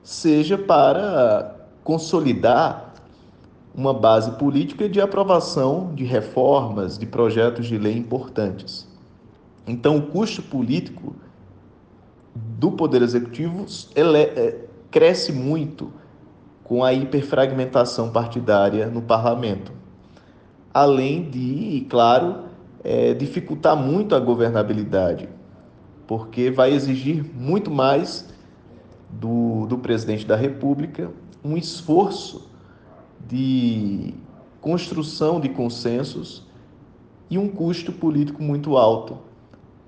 seja 0.02 0.56
para 0.56 1.54
consolidar 1.82 2.94
uma 3.74 3.92
base 3.92 4.30
política 4.32 4.88
de 4.88 5.00
aprovação 5.00 5.92
de 5.94 6.04
reformas, 6.04 6.96
de 6.96 7.06
projetos 7.06 7.66
de 7.66 7.76
lei 7.76 7.96
importantes. 7.96 8.86
Então, 9.66 9.96
o 9.96 10.02
custo 10.02 10.42
político 10.42 11.16
do 12.34 12.70
Poder 12.72 13.02
Executivo 13.02 13.66
ele, 13.94 14.18
é, 14.18 14.64
cresce 14.90 15.32
muito 15.32 15.90
com 16.62 16.84
a 16.84 16.92
hiperfragmentação 16.92 18.10
partidária 18.10 18.86
no 18.86 19.02
parlamento. 19.02 19.72
Além 20.72 21.28
de, 21.28 21.86
claro, 21.90 22.44
é, 22.84 23.14
dificultar 23.14 23.74
muito 23.74 24.14
a 24.14 24.20
governabilidade 24.20 25.28
porque 26.06 26.50
vai 26.50 26.72
exigir 26.72 27.24
muito 27.34 27.70
mais 27.70 28.28
do, 29.10 29.66
do 29.66 29.78
presidente 29.78 30.26
da 30.26 30.36
República 30.36 31.10
um 31.42 31.56
esforço 31.56 32.50
de 33.26 34.14
construção 34.60 35.40
de 35.40 35.48
consensos 35.48 36.46
e 37.30 37.38
um 37.38 37.48
custo 37.48 37.92
político 37.92 38.42
muito 38.42 38.76
alto 38.76 39.18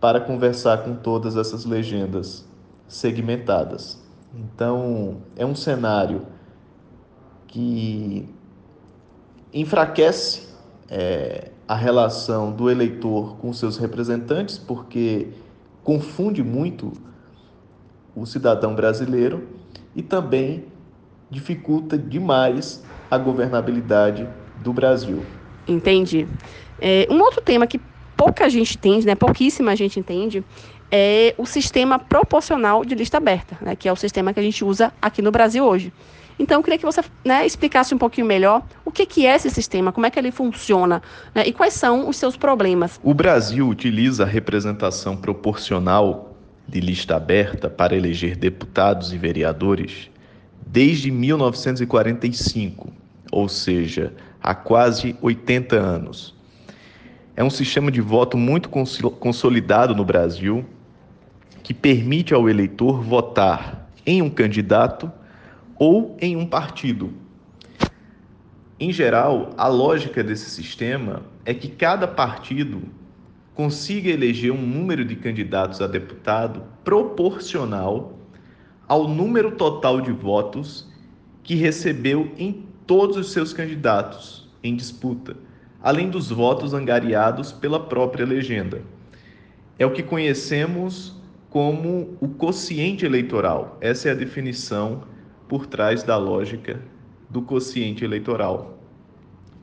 para 0.00 0.20
conversar 0.20 0.84
com 0.84 0.94
todas 0.94 1.36
essas 1.36 1.64
legendas 1.64 2.46
segmentadas. 2.86 4.02
Então, 4.34 5.18
é 5.34 5.44
um 5.44 5.54
cenário 5.54 6.26
que 7.46 8.28
enfraquece 9.52 10.48
é, 10.90 11.50
a 11.68 11.74
relação 11.74 12.52
do 12.52 12.70
eleitor 12.70 13.36
com 13.36 13.52
seus 13.52 13.76
representantes, 13.76 14.56
porque 14.56 15.28
confunde 15.82 16.42
muito 16.42 16.92
o 18.14 18.24
cidadão 18.24 18.74
brasileiro 18.74 19.48
e 19.94 20.02
também 20.02 20.64
dificulta 21.30 21.98
demais 21.98 22.84
a 23.10 23.18
governabilidade 23.18 24.28
do 24.62 24.72
Brasil. 24.72 25.22
Entendi. 25.66 26.26
É, 26.80 27.06
um 27.10 27.20
outro 27.20 27.40
tema 27.40 27.66
que 27.66 27.80
pouca 28.16 28.48
gente 28.48 28.76
entende, 28.76 29.06
né, 29.06 29.14
pouquíssima 29.14 29.74
gente 29.76 29.98
entende, 29.98 30.44
é 30.90 31.34
o 31.36 31.44
sistema 31.44 31.98
proporcional 31.98 32.84
de 32.84 32.94
lista 32.94 33.16
aberta, 33.16 33.58
né, 33.60 33.74
que 33.74 33.88
é 33.88 33.92
o 33.92 33.96
sistema 33.96 34.32
que 34.32 34.40
a 34.40 34.42
gente 34.42 34.64
usa 34.64 34.92
aqui 35.02 35.20
no 35.20 35.30
Brasil 35.30 35.64
hoje. 35.64 35.92
Então, 36.38 36.58
eu 36.58 36.62
queria 36.62 36.78
que 36.78 36.84
você 36.84 37.02
né, 37.24 37.46
explicasse 37.46 37.94
um 37.94 37.98
pouquinho 37.98 38.26
melhor 38.26 38.62
o 38.84 38.90
que, 38.90 39.06
que 39.06 39.26
é 39.26 39.34
esse 39.34 39.50
sistema, 39.50 39.92
como 39.92 40.06
é 40.06 40.10
que 40.10 40.18
ele 40.18 40.30
funciona 40.30 41.02
né, 41.34 41.46
e 41.46 41.52
quais 41.52 41.74
são 41.74 42.08
os 42.08 42.16
seus 42.16 42.36
problemas. 42.36 43.00
O 43.02 43.14
Brasil 43.14 43.66
utiliza 43.68 44.24
a 44.24 44.26
representação 44.26 45.16
proporcional 45.16 46.36
de 46.68 46.80
lista 46.80 47.16
aberta 47.16 47.70
para 47.70 47.96
eleger 47.96 48.36
deputados 48.36 49.12
e 49.12 49.18
vereadores 49.18 50.10
desde 50.66 51.10
1945, 51.10 52.92
ou 53.30 53.48
seja, 53.48 54.12
há 54.42 54.54
quase 54.54 55.16
80 55.22 55.76
anos. 55.76 56.34
É 57.36 57.44
um 57.44 57.50
sistema 57.50 57.90
de 57.90 58.00
voto 58.00 58.36
muito 58.36 58.68
consolidado 58.68 59.94
no 59.94 60.04
Brasil 60.04 60.64
que 61.62 61.74
permite 61.74 62.32
ao 62.32 62.48
eleitor 62.48 63.02
votar 63.02 63.90
em 64.04 64.22
um 64.22 64.30
candidato 64.30 65.10
ou 65.78 66.16
em 66.20 66.36
um 66.36 66.46
partido. 66.46 67.12
Em 68.78 68.92
geral, 68.92 69.50
a 69.56 69.68
lógica 69.68 70.22
desse 70.22 70.50
sistema 70.50 71.22
é 71.44 71.54
que 71.54 71.68
cada 71.68 72.06
partido 72.06 72.82
consiga 73.54 74.10
eleger 74.10 74.52
um 74.52 74.60
número 74.60 75.04
de 75.04 75.16
candidatos 75.16 75.80
a 75.80 75.86
deputado 75.86 76.62
proporcional 76.84 78.18
ao 78.86 79.08
número 79.08 79.52
total 79.52 80.00
de 80.00 80.12
votos 80.12 80.92
que 81.42 81.54
recebeu 81.54 82.30
em 82.36 82.66
todos 82.86 83.16
os 83.16 83.32
seus 83.32 83.52
candidatos 83.52 84.48
em 84.62 84.76
disputa, 84.76 85.36
além 85.82 86.10
dos 86.10 86.30
votos 86.30 86.74
angariados 86.74 87.52
pela 87.52 87.80
própria 87.80 88.26
legenda. 88.26 88.82
É 89.78 89.86
o 89.86 89.92
que 89.92 90.02
conhecemos 90.02 91.16
como 91.48 92.16
o 92.20 92.28
quociente 92.28 93.06
eleitoral. 93.06 93.78
Essa 93.80 94.08
é 94.08 94.12
a 94.12 94.14
definição 94.14 95.02
por 95.48 95.66
trás 95.66 96.02
da 96.02 96.16
lógica 96.16 96.82
do 97.28 97.42
quociente 97.42 98.04
eleitoral. 98.04 98.78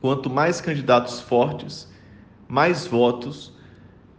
Quanto 0.00 0.28
mais 0.28 0.60
candidatos 0.60 1.20
fortes, 1.20 1.90
mais 2.48 2.86
votos 2.86 3.54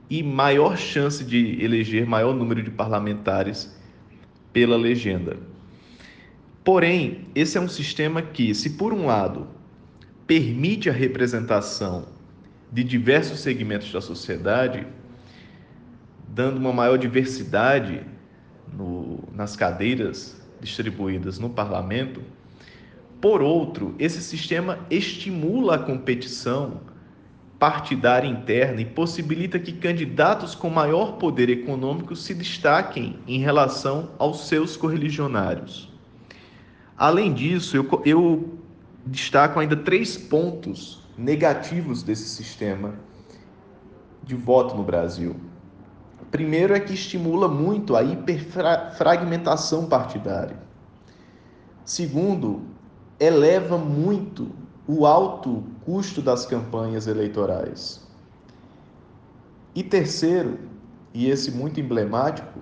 e 0.10 0.22
maior 0.22 0.78
chance 0.78 1.24
de 1.24 1.64
eleger 1.64 2.06
maior 2.06 2.34
número 2.34 2.62
de 2.62 2.72
parlamentares 2.72 3.76
pela 4.52 4.78
legenda. 4.78 5.38
Porém, 6.64 7.28
esse 7.36 7.58
é 7.58 7.62
um 7.62 7.68
sistema 7.68 8.22
que, 8.22 8.54
se 8.56 8.72
por 8.72 8.94
um 8.94 9.06
lado 9.06 9.48
permite 10.26 10.90
a 10.90 10.94
representação 10.94 12.08
de 12.72 12.84
diversos 12.84 13.40
segmentos 13.40 13.92
da 13.92 14.02
sociedade, 14.02 14.88
dando 16.28 16.58
uma 16.58 16.74
maior 16.74 16.98
diversidade 16.98 18.04
no, 18.74 19.24
nas 19.32 19.56
cadeiras 19.56 20.42
distribuídas 20.66 21.40
no 21.40 21.50
parlamento. 21.50 22.22
Por 23.22 23.42
outro, 23.42 23.96
esse 23.98 24.22
sistema 24.22 24.80
estimula 24.90 25.76
a 25.76 25.80
competição 25.80 26.82
partidária 27.58 28.28
interna 28.28 28.82
e 28.82 28.86
possibilita 28.86 29.58
que 29.58 29.72
candidatos 29.72 30.54
com 30.54 30.70
maior 30.70 31.14
poder 31.14 31.50
econômico 31.50 32.16
se 32.16 32.34
destaquem 32.34 33.18
em 33.26 33.40
relação 33.40 34.10
aos 34.20 34.48
seus 34.48 34.76
correligionários. 34.76 35.90
Além 36.98 37.34
disso, 37.34 37.78
eu, 37.78 38.02
eu 38.06 38.60
destaco 39.06 39.60
ainda 39.60 39.76
três 39.76 40.18
pontos 40.18 41.02
negativos 41.18 42.04
desse 42.04 42.28
sistema 42.28 42.96
de 44.24 44.36
voto 44.36 44.76
no 44.76 44.84
Brasil. 44.84 45.36
Primeiro 46.36 46.76
é 46.76 46.82
que 46.82 46.94
estimula 46.94 47.48
muito 47.48 47.96
a 47.96 48.04
hiperfragmentação 48.04 49.86
partidária. 49.86 50.58
Segundo, 51.86 52.64
eleva 53.18 53.78
muito 53.78 54.52
o 54.86 55.06
alto 55.06 55.64
custo 55.86 56.22
das 56.22 56.46
campanhas 56.46 57.08
eleitorais. 57.08 58.06
E 59.74 59.82
terceiro, 59.82 60.60
e 61.14 61.30
esse 61.30 61.52
muito 61.52 61.80
emblemático, 61.80 62.60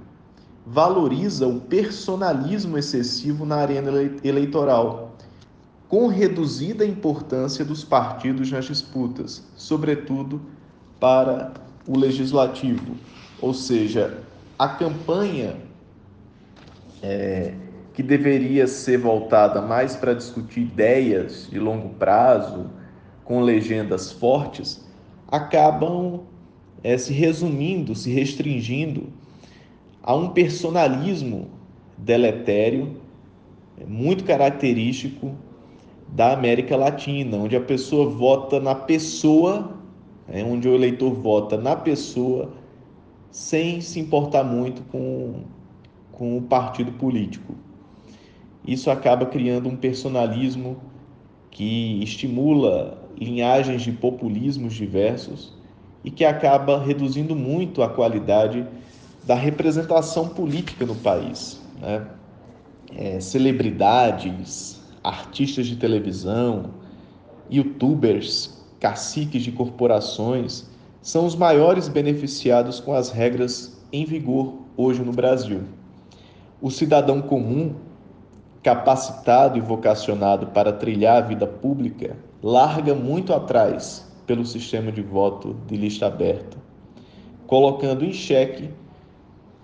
valoriza 0.68 1.48
o 1.48 1.60
personalismo 1.60 2.78
excessivo 2.78 3.44
na 3.44 3.56
arena 3.56 3.90
eleitoral, 4.24 5.16
com 5.90 6.06
reduzida 6.10 6.86
importância 6.86 7.66
dos 7.66 7.84
partidos 7.84 8.52
nas 8.52 8.66
disputas, 8.66 9.44
sobretudo 9.56 10.40
para 11.00 11.52
o 11.88 11.98
legislativo. 11.98 12.96
Ou 13.42 13.54
seja, 13.54 14.20
a 14.58 14.68
campanha 14.68 15.58
é, 17.02 17.54
que 17.94 18.02
deveria 18.02 18.66
ser 18.66 18.98
voltada 18.98 19.62
mais 19.62 19.96
para 19.96 20.14
discutir 20.14 20.62
ideias 20.62 21.48
de 21.50 21.60
longo 21.60 21.90
prazo, 21.90 22.70
com 23.24 23.42
legendas 23.42 24.12
fortes, 24.12 24.86
acabam 25.28 26.22
é, 26.84 26.98
se 26.98 27.14
resumindo, 27.14 27.96
se 27.96 28.12
restringindo 28.12 29.08
a 30.02 30.14
um 30.16 30.30
personalismo 30.30 31.48
deletério, 31.98 32.98
é, 33.80 33.86
muito 33.86 34.24
característico 34.24 35.32
da 36.10 36.34
América 36.34 36.76
Latina, 36.76 37.38
onde 37.38 37.56
a 37.56 37.62
pessoa 37.62 38.10
vota 38.10 38.60
na 38.60 38.76
pessoa, 38.76 39.78
é, 40.28 40.44
onde 40.44 40.68
o 40.68 40.76
eleitor 40.76 41.14
vota 41.14 41.58
na 41.58 41.76
pessoa, 41.76 42.52
sem 43.34 43.82
se 43.82 44.00
importar 44.00 44.44
muito 44.44 44.84
com, 44.84 45.42
com 46.12 46.38
o 46.38 46.42
partido 46.44 46.92
político. 46.92 47.56
Isso 48.66 48.92
acaba 48.92 49.26
criando 49.26 49.68
um 49.68 49.76
personalismo 49.76 50.78
que 51.50 52.02
estimula 52.04 53.02
linhagens 53.18 53.82
de 53.82 53.92
populismos 53.92 54.76
diversos 54.76 55.52
e 56.04 56.12
que 56.12 56.24
acaba 56.24 56.78
reduzindo 56.78 57.36
muito 57.36 57.82
a 57.82 57.90
qualidade 57.90 58.66
da 59.24 59.34
representação 59.34 60.30
política 60.30 60.86
no 60.86 60.96
país. 60.96 61.60
Né? 61.82 62.08
É, 62.96 63.20
celebridades, 63.20 64.80
artistas 65.04 65.66
de 65.66 65.76
televisão, 65.76 66.70
youtubers, 67.50 68.64
caciques 68.80 69.42
de 69.42 69.52
corporações 69.52 70.72
são 71.04 71.26
os 71.26 71.36
maiores 71.36 71.90
beneficiados 71.90 72.80
com 72.80 72.94
as 72.94 73.12
regras 73.12 73.78
em 73.92 74.06
vigor 74.06 74.54
hoje 74.78 75.04
no 75.04 75.12
Brasil. 75.12 75.64
O 76.62 76.72
cidadão 76.72 77.22
comum 77.22 77.76
capacitado 78.64 79.58
e 79.58 79.62
vocacionado 79.62 80.48
para 80.48 80.72
trilhar 80.72 81.18
a 81.18 81.28
vida 81.28 81.46
pública, 81.46 82.16
larga 82.42 82.96
muito 82.96 83.34
atrás 83.34 84.10
pelo 84.26 84.46
sistema 84.46 84.94
de 84.94 85.02
voto 85.02 85.58
de 85.68 85.76
lista 85.76 86.08
aberta, 86.08 86.58
colocando 87.46 88.06
em 88.06 88.14
xeque 88.14 88.70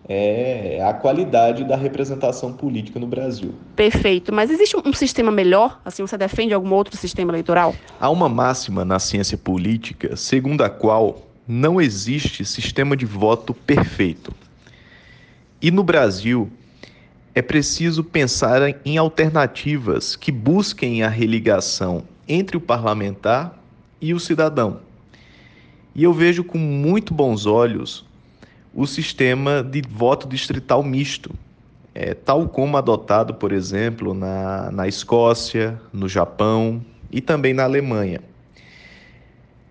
é, 0.09 0.83
a 0.83 0.93
qualidade 0.93 1.63
da 1.63 1.77
representação 1.77 2.51
política 2.51 2.99
no 2.99 3.07
Brasil. 3.07 3.53
Perfeito, 3.77 4.33
mas 4.33 4.51
existe 4.51 4.75
um 4.75 4.91
sistema 4.91 5.31
melhor? 5.31 5.79
Assim, 5.85 6.01
você 6.05 6.17
defende 6.17 6.53
algum 6.53 6.73
outro 6.73 6.97
sistema 6.97 7.31
eleitoral? 7.31 7.73
Há 7.97 8.09
uma 8.09 8.27
máxima 8.27 8.83
na 8.83 8.99
ciência 8.99 9.37
política 9.37 10.17
segundo 10.17 10.63
a 10.63 10.69
qual 10.69 11.28
não 11.51 11.81
existe 11.81 12.45
sistema 12.45 12.95
de 12.95 13.07
voto 13.07 13.55
perfeito. 13.55 14.31
E 15.59 15.71
no 15.71 15.83
Brasil, 15.83 16.47
é 17.33 17.41
preciso 17.41 18.03
pensar 18.03 18.61
em 18.85 18.97
alternativas 18.99 20.15
que 20.15 20.31
busquem 20.31 21.01
a 21.01 21.09
religação 21.09 22.03
entre 22.27 22.55
o 22.55 22.61
parlamentar 22.61 23.57
e 23.99 24.13
o 24.13 24.19
cidadão. 24.19 24.81
E 25.95 26.03
eu 26.03 26.13
vejo 26.13 26.43
com 26.43 26.59
muito 26.59 27.15
bons 27.15 27.47
olhos 27.47 28.05
o 28.71 28.85
sistema 28.85 29.63
de 29.63 29.81
voto 29.81 30.27
distrital 30.27 30.83
misto, 30.83 31.33
é, 31.95 32.13
tal 32.13 32.47
como 32.47 32.77
adotado, 32.77 33.33
por 33.33 33.51
exemplo, 33.51 34.13
na, 34.13 34.69
na 34.69 34.87
Escócia, 34.87 35.81
no 35.91 36.07
Japão 36.07 36.79
e 37.11 37.19
também 37.19 37.55
na 37.55 37.63
Alemanha. 37.63 38.28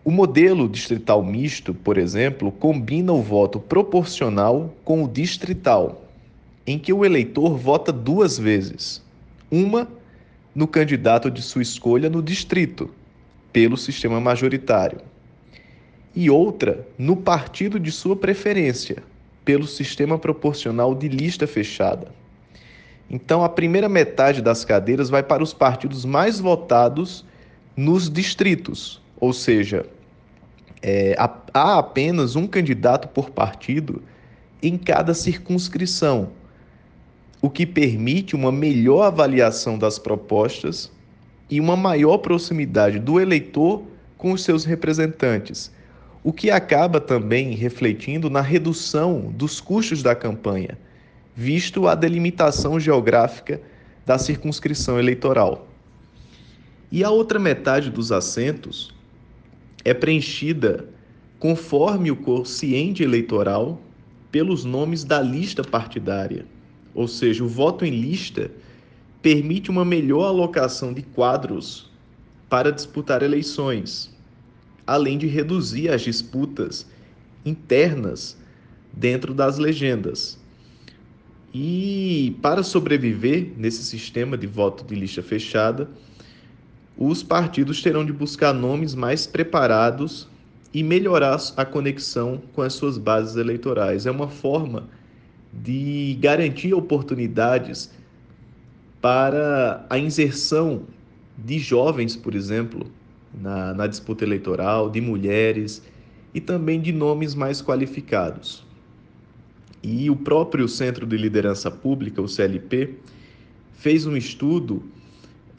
O 0.08 0.10
modelo 0.10 0.66
distrital 0.70 1.22
misto, 1.22 1.74
por 1.74 1.98
exemplo, 1.98 2.50
combina 2.50 3.12
o 3.12 3.20
voto 3.20 3.60
proporcional 3.60 4.74
com 4.82 5.04
o 5.04 5.06
distrital, 5.06 6.02
em 6.66 6.78
que 6.78 6.94
o 6.94 7.04
eleitor 7.04 7.58
vota 7.58 7.92
duas 7.92 8.38
vezes: 8.38 9.04
uma 9.50 9.86
no 10.54 10.66
candidato 10.66 11.30
de 11.30 11.42
sua 11.42 11.60
escolha 11.60 12.08
no 12.08 12.22
distrito, 12.22 12.88
pelo 13.52 13.76
sistema 13.76 14.18
majoritário, 14.18 15.02
e 16.16 16.30
outra 16.30 16.88
no 16.96 17.14
partido 17.14 17.78
de 17.78 17.92
sua 17.92 18.16
preferência, 18.16 19.02
pelo 19.44 19.66
sistema 19.66 20.18
proporcional 20.18 20.94
de 20.94 21.06
lista 21.06 21.46
fechada. 21.46 22.08
Então, 23.10 23.44
a 23.44 23.48
primeira 23.50 23.90
metade 23.90 24.40
das 24.40 24.64
cadeiras 24.64 25.10
vai 25.10 25.22
para 25.22 25.42
os 25.42 25.52
partidos 25.52 26.06
mais 26.06 26.40
votados 26.40 27.26
nos 27.76 28.10
distritos, 28.10 29.02
ou 29.20 29.34
seja, 29.34 29.84
é, 30.82 31.16
há 31.18 31.78
apenas 31.78 32.36
um 32.36 32.46
candidato 32.46 33.08
por 33.08 33.30
partido 33.30 34.02
em 34.62 34.76
cada 34.76 35.14
circunscrição, 35.14 36.30
o 37.40 37.48
que 37.48 37.64
permite 37.64 38.34
uma 38.34 38.50
melhor 38.50 39.04
avaliação 39.04 39.78
das 39.78 39.98
propostas 39.98 40.90
e 41.48 41.60
uma 41.60 41.76
maior 41.76 42.18
proximidade 42.18 42.98
do 42.98 43.20
eleitor 43.20 43.82
com 44.16 44.32
os 44.32 44.42
seus 44.42 44.64
representantes, 44.64 45.72
o 46.24 46.32
que 46.32 46.50
acaba 46.50 47.00
também 47.00 47.54
refletindo 47.54 48.28
na 48.28 48.40
redução 48.40 49.32
dos 49.32 49.60
custos 49.60 50.02
da 50.02 50.14
campanha, 50.14 50.76
visto 51.34 51.86
a 51.86 51.94
delimitação 51.94 52.80
geográfica 52.80 53.60
da 54.04 54.18
circunscrição 54.18 54.98
eleitoral. 54.98 55.68
E 56.90 57.04
a 57.04 57.10
outra 57.10 57.38
metade 57.38 57.90
dos 57.90 58.10
assentos 58.10 58.92
é 59.88 59.94
preenchida 59.94 60.88
conforme 61.38 62.10
o 62.10 62.16
quociente 62.16 63.02
eleitoral 63.02 63.80
pelos 64.30 64.64
nomes 64.64 65.04
da 65.04 65.20
lista 65.22 65.62
partidária 65.62 66.44
ou 66.98 67.06
seja, 67.06 67.44
o 67.44 67.48
voto 67.48 67.84
em 67.84 67.90
lista 67.90 68.50
permite 69.22 69.70
uma 69.70 69.84
melhor 69.84 70.24
alocação 70.24 70.92
de 70.92 71.02
quadros 71.02 71.88
para 72.48 72.72
disputar 72.72 73.22
eleições, 73.22 74.12
além 74.84 75.16
de 75.16 75.28
reduzir 75.28 75.90
as 75.90 76.02
disputas 76.02 76.86
internas 77.46 78.36
dentro 78.92 79.32
das 79.32 79.58
legendas. 79.58 80.40
E 81.54 82.36
para 82.42 82.64
sobreviver 82.64 83.52
nesse 83.56 83.84
sistema 83.84 84.36
de 84.36 84.48
voto 84.48 84.84
de 84.84 84.96
lista 84.96 85.22
fechada, 85.22 85.88
os 86.98 87.22
partidos 87.22 87.80
terão 87.80 88.04
de 88.04 88.12
buscar 88.12 88.52
nomes 88.52 88.92
mais 88.92 89.24
preparados 89.24 90.28
e 90.74 90.82
melhorar 90.82 91.38
a 91.56 91.64
conexão 91.64 92.42
com 92.52 92.60
as 92.60 92.74
suas 92.74 92.98
bases 92.98 93.36
eleitorais. 93.36 94.04
É 94.04 94.10
uma 94.10 94.28
forma 94.28 94.88
de 95.52 96.18
garantir 96.20 96.74
oportunidades 96.74 97.90
para 99.00 99.86
a 99.88 99.96
inserção 99.96 100.82
de 101.38 101.60
jovens, 101.60 102.16
por 102.16 102.34
exemplo, 102.34 102.90
na, 103.32 103.72
na 103.72 103.86
disputa 103.86 104.24
eleitoral, 104.24 104.90
de 104.90 105.00
mulheres 105.00 105.80
e 106.34 106.40
também 106.40 106.80
de 106.80 106.92
nomes 106.92 107.32
mais 107.32 107.62
qualificados. 107.62 108.66
E 109.80 110.10
o 110.10 110.16
próprio 110.16 110.66
Centro 110.68 111.06
de 111.06 111.16
Liderança 111.16 111.70
Pública, 111.70 112.20
o 112.20 112.26
CLP, 112.26 112.96
fez 113.74 114.04
um 114.04 114.16
estudo 114.16 114.82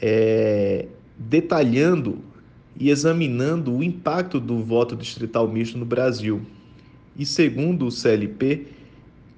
é, 0.02 0.86
detalhando 1.20 2.20
e 2.80 2.90
examinando 2.90 3.76
o 3.76 3.84
impacto 3.84 4.40
do 4.40 4.64
voto 4.64 4.96
distrital 4.96 5.48
misto 5.48 5.78
no 5.78 5.86
Brasil. 5.86 6.42
E 7.16 7.26
segundo 7.26 7.86
o 7.86 7.92
CLP, 7.92 8.68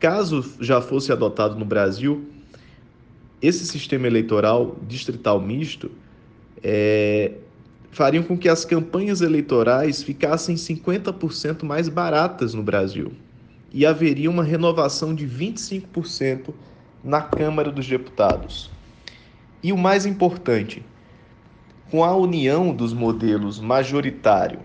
Caso 0.01 0.43
já 0.59 0.81
fosse 0.81 1.11
adotado 1.11 1.53
no 1.59 1.63
Brasil, 1.63 2.25
esse 3.39 3.67
sistema 3.67 4.07
eleitoral 4.07 4.75
distrital 4.87 5.39
misto 5.39 5.91
é, 6.63 7.33
com 8.27 8.35
que 8.35 8.49
as 8.49 8.65
campanhas 8.65 9.21
eleitorais 9.21 10.01
ficassem 10.01 10.55
50% 10.55 11.63
mais 11.63 11.87
baratas 11.87 12.55
no 12.55 12.63
Brasil 12.63 13.11
e 13.71 13.85
haveria 13.85 14.27
uma 14.27 14.43
renovação 14.43 15.13
de 15.13 15.27
25% 15.27 16.51
na 17.03 17.21
Câmara 17.21 17.71
dos 17.71 17.87
Deputados. 17.87 18.71
E 19.61 19.71
o 19.71 19.77
mais 19.77 20.07
importante, 20.07 20.83
com 21.91 22.05
a 22.05 22.15
união 22.15 22.73
dos 22.73 22.93
modelos 22.93 23.59
majoritário 23.59 24.59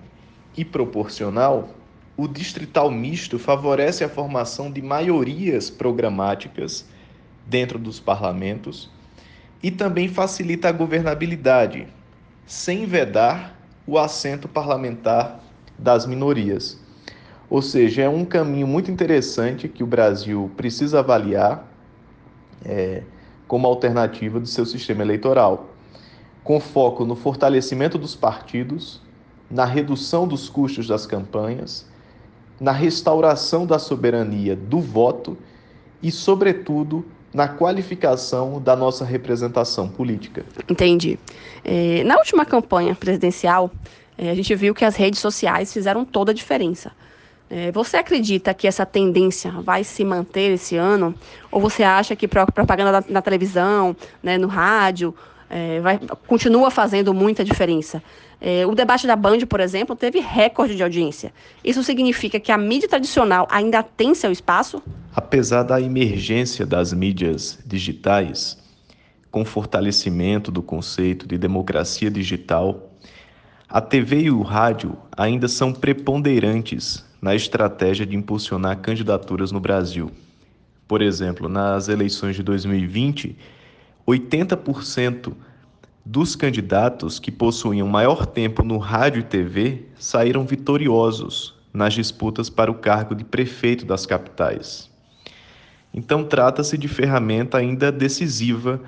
e 0.56 0.64
proporcional, 0.64 1.70
o 2.16 2.28
distrital 2.28 2.88
misto 2.88 3.36
favorece 3.36 4.04
a 4.04 4.08
formação 4.08 4.70
de 4.70 4.80
maiorias 4.80 5.68
programáticas 5.68 6.86
dentro 7.44 7.80
dos 7.80 7.98
parlamentos 7.98 8.88
e 9.60 9.72
também 9.72 10.08
facilita 10.08 10.68
a 10.68 10.72
governabilidade, 10.72 11.88
sem 12.46 12.86
vedar 12.86 13.60
o 13.84 13.98
assento 13.98 14.46
parlamentar 14.46 15.40
das 15.76 16.06
minorias. 16.06 16.80
Ou 17.50 17.60
seja, 17.60 18.02
é 18.02 18.08
um 18.08 18.24
caminho 18.24 18.68
muito 18.68 18.88
interessante 18.88 19.68
que 19.68 19.82
o 19.82 19.86
Brasil 19.86 20.48
precisa 20.56 21.00
avaliar 21.00 21.66
é, 22.64 23.02
como 23.48 23.66
alternativa 23.66 24.38
do 24.38 24.46
seu 24.46 24.64
sistema 24.64 25.02
eleitoral, 25.02 25.75
com 26.46 26.60
foco 26.60 27.04
no 27.04 27.16
fortalecimento 27.16 27.98
dos 27.98 28.14
partidos, 28.14 29.02
na 29.50 29.64
redução 29.64 30.28
dos 30.28 30.48
custos 30.48 30.86
das 30.86 31.04
campanhas, 31.04 31.84
na 32.60 32.70
restauração 32.70 33.66
da 33.66 33.80
soberania 33.80 34.54
do 34.54 34.78
voto 34.80 35.36
e, 36.00 36.12
sobretudo, 36.12 37.04
na 37.34 37.48
qualificação 37.48 38.62
da 38.62 38.76
nossa 38.76 39.04
representação 39.04 39.88
política. 39.88 40.46
Entendi. 40.70 41.18
É, 41.64 42.04
na 42.04 42.16
última 42.16 42.46
campanha 42.46 42.94
presidencial, 42.94 43.68
é, 44.16 44.30
a 44.30 44.34
gente 44.34 44.54
viu 44.54 44.72
que 44.72 44.84
as 44.84 44.94
redes 44.94 45.18
sociais 45.18 45.72
fizeram 45.72 46.04
toda 46.04 46.30
a 46.30 46.34
diferença. 46.34 46.92
É, 47.50 47.72
você 47.72 47.96
acredita 47.96 48.54
que 48.54 48.68
essa 48.68 48.86
tendência 48.86 49.50
vai 49.50 49.82
se 49.82 50.04
manter 50.04 50.52
esse 50.52 50.76
ano? 50.76 51.12
Ou 51.50 51.60
você 51.60 51.82
acha 51.82 52.14
que 52.14 52.28
propaganda 52.28 52.92
na, 52.92 53.04
na 53.08 53.22
televisão, 53.22 53.96
né, 54.22 54.38
no 54.38 54.46
rádio, 54.46 55.12
é, 55.48 55.80
vai, 55.80 56.00
continua 56.26 56.70
fazendo 56.70 57.14
muita 57.14 57.44
diferença? 57.44 58.02
É, 58.40 58.66
o 58.66 58.74
debate 58.74 59.06
da 59.06 59.16
Band, 59.16 59.40
por 59.48 59.60
exemplo, 59.60 59.96
teve 59.96 60.20
recorde 60.20 60.76
de 60.76 60.82
audiência. 60.82 61.32
Isso 61.64 61.82
significa 61.82 62.38
que 62.38 62.52
a 62.52 62.58
mídia 62.58 62.88
tradicional 62.88 63.46
ainda 63.50 63.82
tem 63.82 64.14
seu 64.14 64.30
espaço? 64.30 64.82
Apesar 65.14 65.62
da 65.62 65.80
emergência 65.80 66.66
das 66.66 66.92
mídias 66.92 67.58
digitais, 67.64 68.58
com 69.30 69.44
fortalecimento 69.44 70.50
do 70.50 70.62
conceito 70.62 71.26
de 71.26 71.38
democracia 71.38 72.10
digital, 72.10 72.92
a 73.68 73.80
TV 73.80 74.22
e 74.22 74.30
o 74.30 74.42
rádio 74.42 74.96
ainda 75.16 75.48
são 75.48 75.72
preponderantes 75.72 77.04
na 77.20 77.34
estratégia 77.34 78.06
de 78.06 78.16
impulsionar 78.16 78.78
candidaturas 78.78 79.50
no 79.50 79.58
Brasil. 79.58 80.10
Por 80.86 81.02
exemplo, 81.02 81.48
nas 81.48 81.88
eleições 81.88 82.36
de 82.36 82.42
2020, 82.42 83.36
80% 84.06 85.32
dos 86.04 86.36
candidatos 86.36 87.18
que 87.18 87.32
possuíam 87.32 87.88
maior 87.88 88.24
tempo 88.24 88.62
no 88.62 88.78
rádio 88.78 89.20
e 89.20 89.24
TV 89.24 89.86
saíram 89.98 90.46
vitoriosos 90.46 91.54
nas 91.72 91.94
disputas 91.94 92.48
para 92.48 92.70
o 92.70 92.76
cargo 92.76 93.14
de 93.14 93.24
prefeito 93.24 93.84
das 93.84 94.06
capitais. 94.06 94.88
Então, 95.92 96.24
trata-se 96.24 96.78
de 96.78 96.86
ferramenta 96.86 97.58
ainda 97.58 97.90
decisiva 97.90 98.80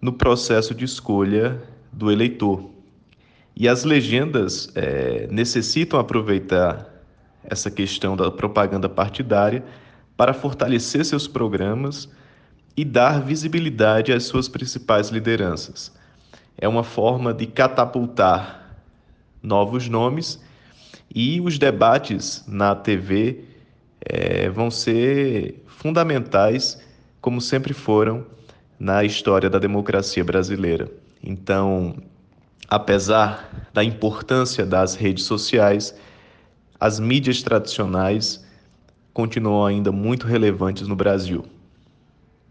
no 0.00 0.12
processo 0.12 0.74
de 0.74 0.84
escolha 0.84 1.62
do 1.92 2.10
eleitor. 2.10 2.70
E 3.54 3.68
as 3.68 3.84
legendas 3.84 4.70
é, 4.74 5.28
necessitam 5.30 5.98
aproveitar 5.98 6.86
essa 7.44 7.70
questão 7.70 8.16
da 8.16 8.30
propaganda 8.30 8.88
partidária 8.88 9.64
para 10.16 10.34
fortalecer 10.34 11.04
seus 11.04 11.28
programas 11.28 12.08
e 12.78 12.84
dar 12.84 13.20
visibilidade 13.20 14.12
às 14.12 14.22
suas 14.22 14.46
principais 14.46 15.08
lideranças. 15.08 15.92
É 16.56 16.68
uma 16.68 16.84
forma 16.84 17.34
de 17.34 17.44
catapultar 17.44 18.78
novos 19.42 19.88
nomes 19.88 20.40
e 21.12 21.40
os 21.40 21.58
debates 21.58 22.44
na 22.46 22.76
TV 22.76 23.42
é, 24.00 24.48
vão 24.48 24.70
ser 24.70 25.60
fundamentais, 25.66 26.80
como 27.20 27.40
sempre 27.40 27.74
foram 27.74 28.24
na 28.78 29.02
história 29.02 29.50
da 29.50 29.58
democracia 29.58 30.22
brasileira. 30.22 30.88
Então, 31.20 31.96
apesar 32.68 33.68
da 33.74 33.82
importância 33.82 34.64
das 34.64 34.94
redes 34.94 35.24
sociais, 35.24 35.96
as 36.78 37.00
mídias 37.00 37.42
tradicionais 37.42 38.46
continuam 39.12 39.66
ainda 39.66 39.90
muito 39.90 40.28
relevantes 40.28 40.86
no 40.86 40.94
Brasil, 40.94 41.44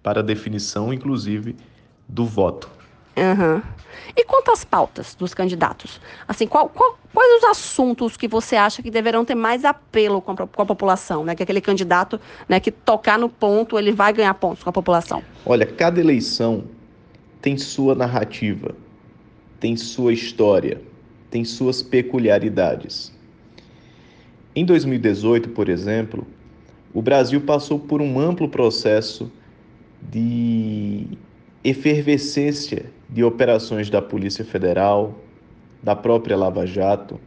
para 0.08 0.22
a 0.22 0.24
definição, 0.24 0.94
inclusive, 0.94 1.54
do 2.08 2.26
voto. 2.26 2.70
Uhum. 3.18 3.62
E 4.16 4.24
quanto 4.24 4.52
às 4.52 4.64
pautas 4.64 5.14
dos 5.16 5.34
candidatos? 5.34 6.00
Assim, 6.26 6.48
qual, 6.48 6.70
qual, 6.70 6.98
quais 7.14 7.44
os 7.44 7.50
assuntos 7.50 8.16
que 8.16 8.26
você 8.26 8.56
acha 8.56 8.82
que 8.82 8.90
deverão 8.90 9.26
ter 9.26 9.36
mais 9.36 9.66
apelo 9.66 10.22
com 10.22 10.32
a, 10.32 10.48
com 10.48 10.62
a, 10.62 10.66
população? 10.66 11.26
Né? 11.26 11.36
Que 11.36 11.44
aquele 11.44 11.60
candidato 11.60 12.22
né, 12.48 12.58
que 12.58 12.72
tocar 12.72 13.20
no 13.20 13.28
ponto, 13.28 13.78
ele 13.78 13.92
vai 13.92 14.14
ganhar 14.14 14.34
pontos 14.36 14.64
com 14.64 14.70
a 14.70 14.72
população. 14.72 15.22
Olha, 15.46 15.66
cada 15.66 16.00
eleição 16.00 16.64
tem 17.42 17.58
sua 17.58 17.94
narrativa, 17.94 18.74
tem 19.60 19.76
sua 19.76 20.14
história, 20.14 20.82
tem 21.30 21.44
suas 21.44 21.84
peculiaridades. 21.84 23.12
Em 24.56 24.64
2018, 24.64 25.50
por 25.50 25.68
exemplo, 25.68 26.26
o 26.94 27.02
Brasil 27.02 27.42
passou 27.42 27.78
por 27.78 28.02
um 28.02 28.18
amplo 28.18 28.48
processo 28.48 29.30
de 30.02 31.06
efervescência 31.64 32.86
de 33.10 33.24
operações 33.24 33.90
da 33.90 34.02
Polícia 34.02 34.46
Federal, 34.46 35.20
da 35.82 35.96
própria 35.96 36.36
Lava 36.36 36.66
Jato, 36.66 37.20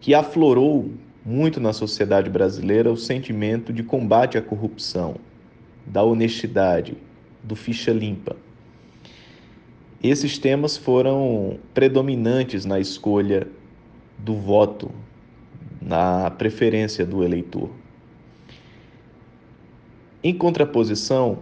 que 0.00 0.14
aflorou 0.14 0.90
muito 1.24 1.60
na 1.60 1.72
sociedade 1.72 2.30
brasileira 2.30 2.90
o 2.90 2.96
sentimento 2.96 3.72
de 3.72 3.82
combate 3.82 4.38
à 4.38 4.42
corrupção, 4.42 5.16
da 5.86 6.02
honestidade, 6.02 6.96
do 7.42 7.54
ficha 7.54 7.92
limpa. 7.92 8.36
Esses 10.02 10.38
temas 10.38 10.76
foram 10.76 11.58
predominantes 11.74 12.64
na 12.64 12.80
escolha 12.80 13.46
do 14.18 14.34
voto 14.34 14.90
na 15.80 16.30
preferência 16.30 17.04
do 17.04 17.22
eleitor. 17.22 17.70
Em 20.22 20.34
contraposição, 20.34 21.38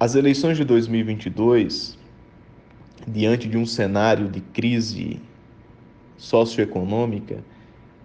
as 0.00 0.14
eleições 0.14 0.56
de 0.56 0.64
2022, 0.64 1.98
diante 3.06 3.48
de 3.48 3.58
um 3.58 3.66
cenário 3.66 4.28
de 4.28 4.40
crise 4.40 5.20
socioeconômica 6.16 7.42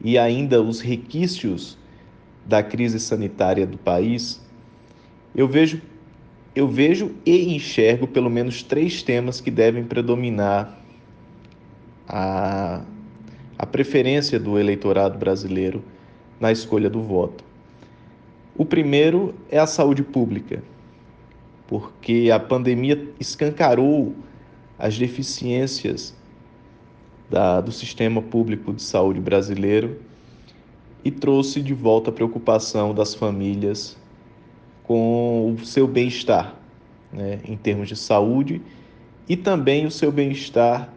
e 0.02 0.18
ainda 0.18 0.62
os 0.62 0.80
requisitos 0.80 1.78
da 2.46 2.64
crise 2.64 3.00
sanitária 3.00 3.66
do 3.68 3.78
país, 3.78 4.42
eu 5.36 5.48
vejo 5.48 5.82
eu 6.56 6.68
vejo 6.68 7.16
e 7.26 7.56
enxergo 7.56 8.06
pelo 8.06 8.30
menos 8.30 8.62
três 8.62 9.02
temas 9.02 9.42
que 9.42 9.50
devem 9.50 9.84
predominar 9.84 10.80
a 12.08 12.84
a 13.58 13.66
preferência 13.66 14.40
do 14.40 14.60
eleitorado 14.60 15.18
brasileiro 15.18 15.84
na 16.40 16.52
escolha 16.52 16.90
do 16.90 17.02
voto. 17.02 17.44
O 18.56 18.66
primeiro 18.66 19.34
é 19.50 19.58
a 19.58 19.66
saúde 19.66 20.04
pública, 20.04 20.62
porque 21.74 22.30
a 22.32 22.40
pandemia 22.40 23.10
escancarou 23.20 24.14
as 24.78 24.96
deficiências 24.96 26.16
da, 27.28 27.62
do 27.62 27.72
sistema 27.72 28.22
público 28.22 28.72
de 28.72 28.84
saúde 28.84 29.20
brasileiro 29.20 30.00
e 31.04 31.10
trouxe 31.10 31.64
de 31.64 31.74
volta 31.74 32.12
a 32.12 32.14
preocupação 32.14 32.94
das 32.94 33.16
famílias 33.16 33.98
com 34.84 35.56
o 35.60 35.66
seu 35.66 35.88
bem-estar, 35.88 36.56
né, 37.12 37.40
em 37.44 37.58
termos 37.58 37.88
de 37.88 37.96
saúde 37.96 38.62
e 39.28 39.36
também 39.36 39.88
o 39.88 39.92
seu 39.92 40.12
bem-estar 40.12 40.94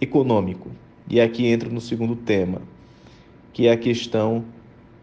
econômico. 0.00 0.70
E 1.10 1.20
aqui 1.20 1.46
entra 1.46 1.68
no 1.68 1.80
segundo 1.80 2.16
tema, 2.16 2.62
que 3.52 3.66
é 3.66 3.72
a 3.72 3.76
questão 3.76 4.46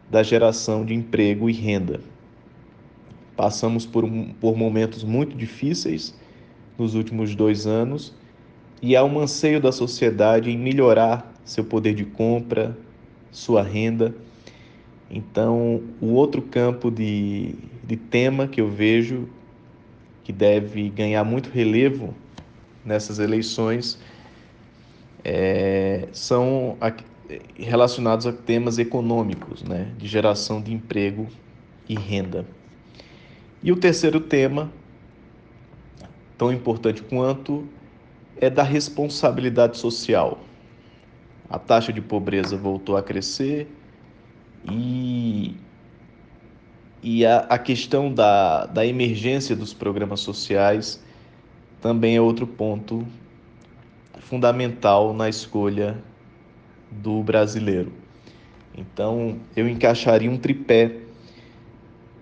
da 0.10 0.24
geração 0.24 0.84
de 0.84 0.96
emprego 0.96 1.48
e 1.48 1.54
renda. 1.54 2.02
Passamos 3.38 3.86
por, 3.86 4.04
um, 4.04 4.34
por 4.42 4.58
momentos 4.58 5.04
muito 5.04 5.38
difíceis 5.38 6.14
nos 6.78 6.96
últimos 6.96 7.36
dois 7.36 7.66
anos 7.66 8.14
e 8.82 8.96
há 8.96 9.04
um 9.04 9.20
anseio 9.20 9.62
da 9.62 9.72
sociedade 9.72 10.50
em 10.52 10.58
melhorar 10.58 11.34
seu 11.46 11.64
poder 11.64 11.94
de 11.94 12.04
compra, 12.04 12.78
sua 13.32 13.64
renda. 13.64 14.14
Então, 15.10 15.82
o 16.02 16.08
outro 16.08 16.42
campo 16.42 16.92
de, 16.92 17.56
de 17.84 17.96
tema 17.96 18.48
que 18.48 18.60
eu 18.60 18.70
vejo 18.70 19.30
que 20.24 20.34
deve 20.34 20.90
ganhar 20.90 21.24
muito 21.24 21.50
relevo 21.50 22.14
nessas 22.84 23.20
eleições 23.20 23.98
é, 25.24 26.08
são 26.12 26.78
relacionados 27.58 28.26
a 28.26 28.34
temas 28.34 28.78
econômicos, 28.78 29.64
né, 29.64 29.92
de 29.98 30.08
geração 30.08 30.62
de 30.62 30.74
emprego 30.74 31.28
e 31.88 31.96
renda. 31.96 32.46
E 33.68 33.72
o 33.74 33.76
terceiro 33.76 34.22
tema, 34.22 34.72
tão 36.38 36.54
importante 36.54 37.02
quanto, 37.02 37.68
é 38.38 38.50
da 38.50 38.64
responsabilidade 38.64 39.78
social. 39.78 40.40
A 41.50 41.60
taxa 41.60 41.92
de 41.92 42.00
pobreza 42.00 42.56
voltou 42.56 42.96
a 42.96 43.04
crescer 43.04 43.68
E, 44.72 45.54
e 47.04 47.26
a, 47.26 47.40
a 47.40 47.58
questão 47.58 48.10
da, 48.10 48.68
da 48.68 48.86
emergência 48.86 49.54
dos 49.54 49.74
programas 49.74 50.22
sociais 50.22 51.04
também 51.82 52.16
é 52.16 52.22
outro 52.22 52.48
ponto 52.48 53.06
fundamental 54.20 55.14
na 55.14 55.28
escolha 55.28 56.02
do 56.90 57.22
brasileiro. 57.22 57.92
Então, 58.74 59.38
eu 59.58 59.68
encaixaria 59.68 60.32
um 60.32 60.38
tripé 60.38 61.07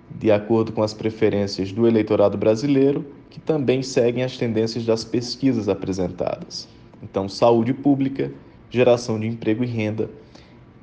de 0.09 0.31
acordo 0.31 0.71
com 0.71 0.81
as 0.81 0.93
preferências 0.93 1.71
do 1.71 1.87
eleitorado 1.87 2.37
brasileiro, 2.37 3.05
que 3.29 3.39
também 3.39 3.81
seguem 3.81 4.23
as 4.23 4.37
tendências 4.37 4.85
das 4.85 5.03
pesquisas 5.03 5.67
apresentadas. 5.67 6.67
Então, 7.03 7.27
saúde 7.27 7.73
pública, 7.73 8.31
geração 8.69 9.19
de 9.19 9.27
emprego 9.27 9.63
e 9.63 9.67
renda 9.67 10.09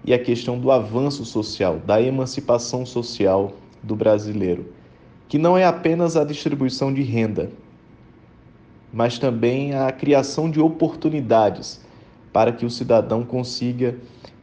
e 0.04 0.12
a 0.12 0.18
questão 0.18 0.58
do 0.58 0.70
avanço 0.70 1.24
social, 1.24 1.80
da 1.84 2.00
emancipação 2.00 2.84
social 2.84 3.52
do 3.82 3.96
brasileiro, 3.96 4.66
que 5.28 5.38
não 5.38 5.56
é 5.56 5.64
apenas 5.64 6.16
a 6.16 6.24
distribuição 6.24 6.92
de 6.92 7.02
renda, 7.02 7.50
mas 8.92 9.18
também 9.18 9.74
a 9.74 9.90
criação 9.90 10.50
de 10.50 10.60
oportunidades 10.60 11.80
para 12.32 12.52
que 12.52 12.66
o 12.66 12.70
cidadão 12.70 13.24
consiga 13.24 13.96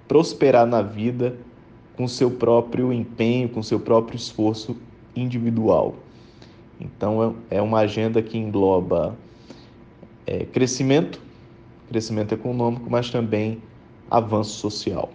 prosperar 0.08 0.65
na 0.65 0.82
vida 0.82 1.38
com 2.00 2.08
seu 2.08 2.32
próprio 2.32 2.94
empenho, 2.94 3.50
com 3.50 3.62
seu 3.62 3.78
próprio 3.78 4.16
esforço 4.16 4.78
individual. 5.14 5.98
Então, 6.80 7.36
é, 7.52 7.58
é 7.58 7.62
uma 7.62 7.80
agenda 7.80 8.22
que 8.22 8.38
engloba 8.38 9.18
é, 10.26 10.46
crescimento, 10.46 11.20
crescimento 11.90 12.34
econômico, 12.34 12.90
mas 12.90 13.10
também 13.10 13.62
avanço 14.10 14.52
social. 14.52 15.12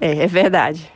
É, 0.00 0.22
é 0.22 0.26
verdade. 0.26 0.90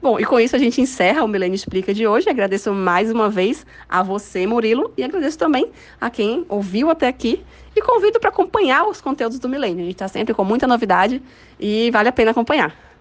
Bom, 0.00 0.18
e 0.18 0.24
com 0.24 0.40
isso 0.40 0.56
a 0.56 0.58
gente 0.58 0.80
encerra 0.80 1.22
o 1.22 1.28
Milênio 1.28 1.56
Explica 1.56 1.92
de 1.92 2.06
hoje. 2.06 2.30
Agradeço 2.30 2.72
mais 2.72 3.10
uma 3.10 3.28
vez 3.28 3.66
a 3.86 4.02
você, 4.02 4.46
Murilo, 4.46 4.94
e 4.96 5.04
agradeço 5.04 5.36
também 5.36 5.70
a 6.00 6.08
quem 6.08 6.46
ouviu 6.48 6.88
até 6.88 7.06
aqui 7.06 7.44
e 7.76 7.82
convido 7.82 8.18
para 8.18 8.30
acompanhar 8.30 8.86
os 8.86 8.98
conteúdos 8.98 9.38
do 9.38 9.46
Milênio. 9.46 9.80
A 9.80 9.84
gente 9.84 9.92
está 9.92 10.08
sempre 10.08 10.32
com 10.32 10.42
muita 10.42 10.66
novidade 10.66 11.22
e 11.60 11.90
vale 11.90 12.08
a 12.08 12.12
pena 12.12 12.30
acompanhar. 12.30 12.74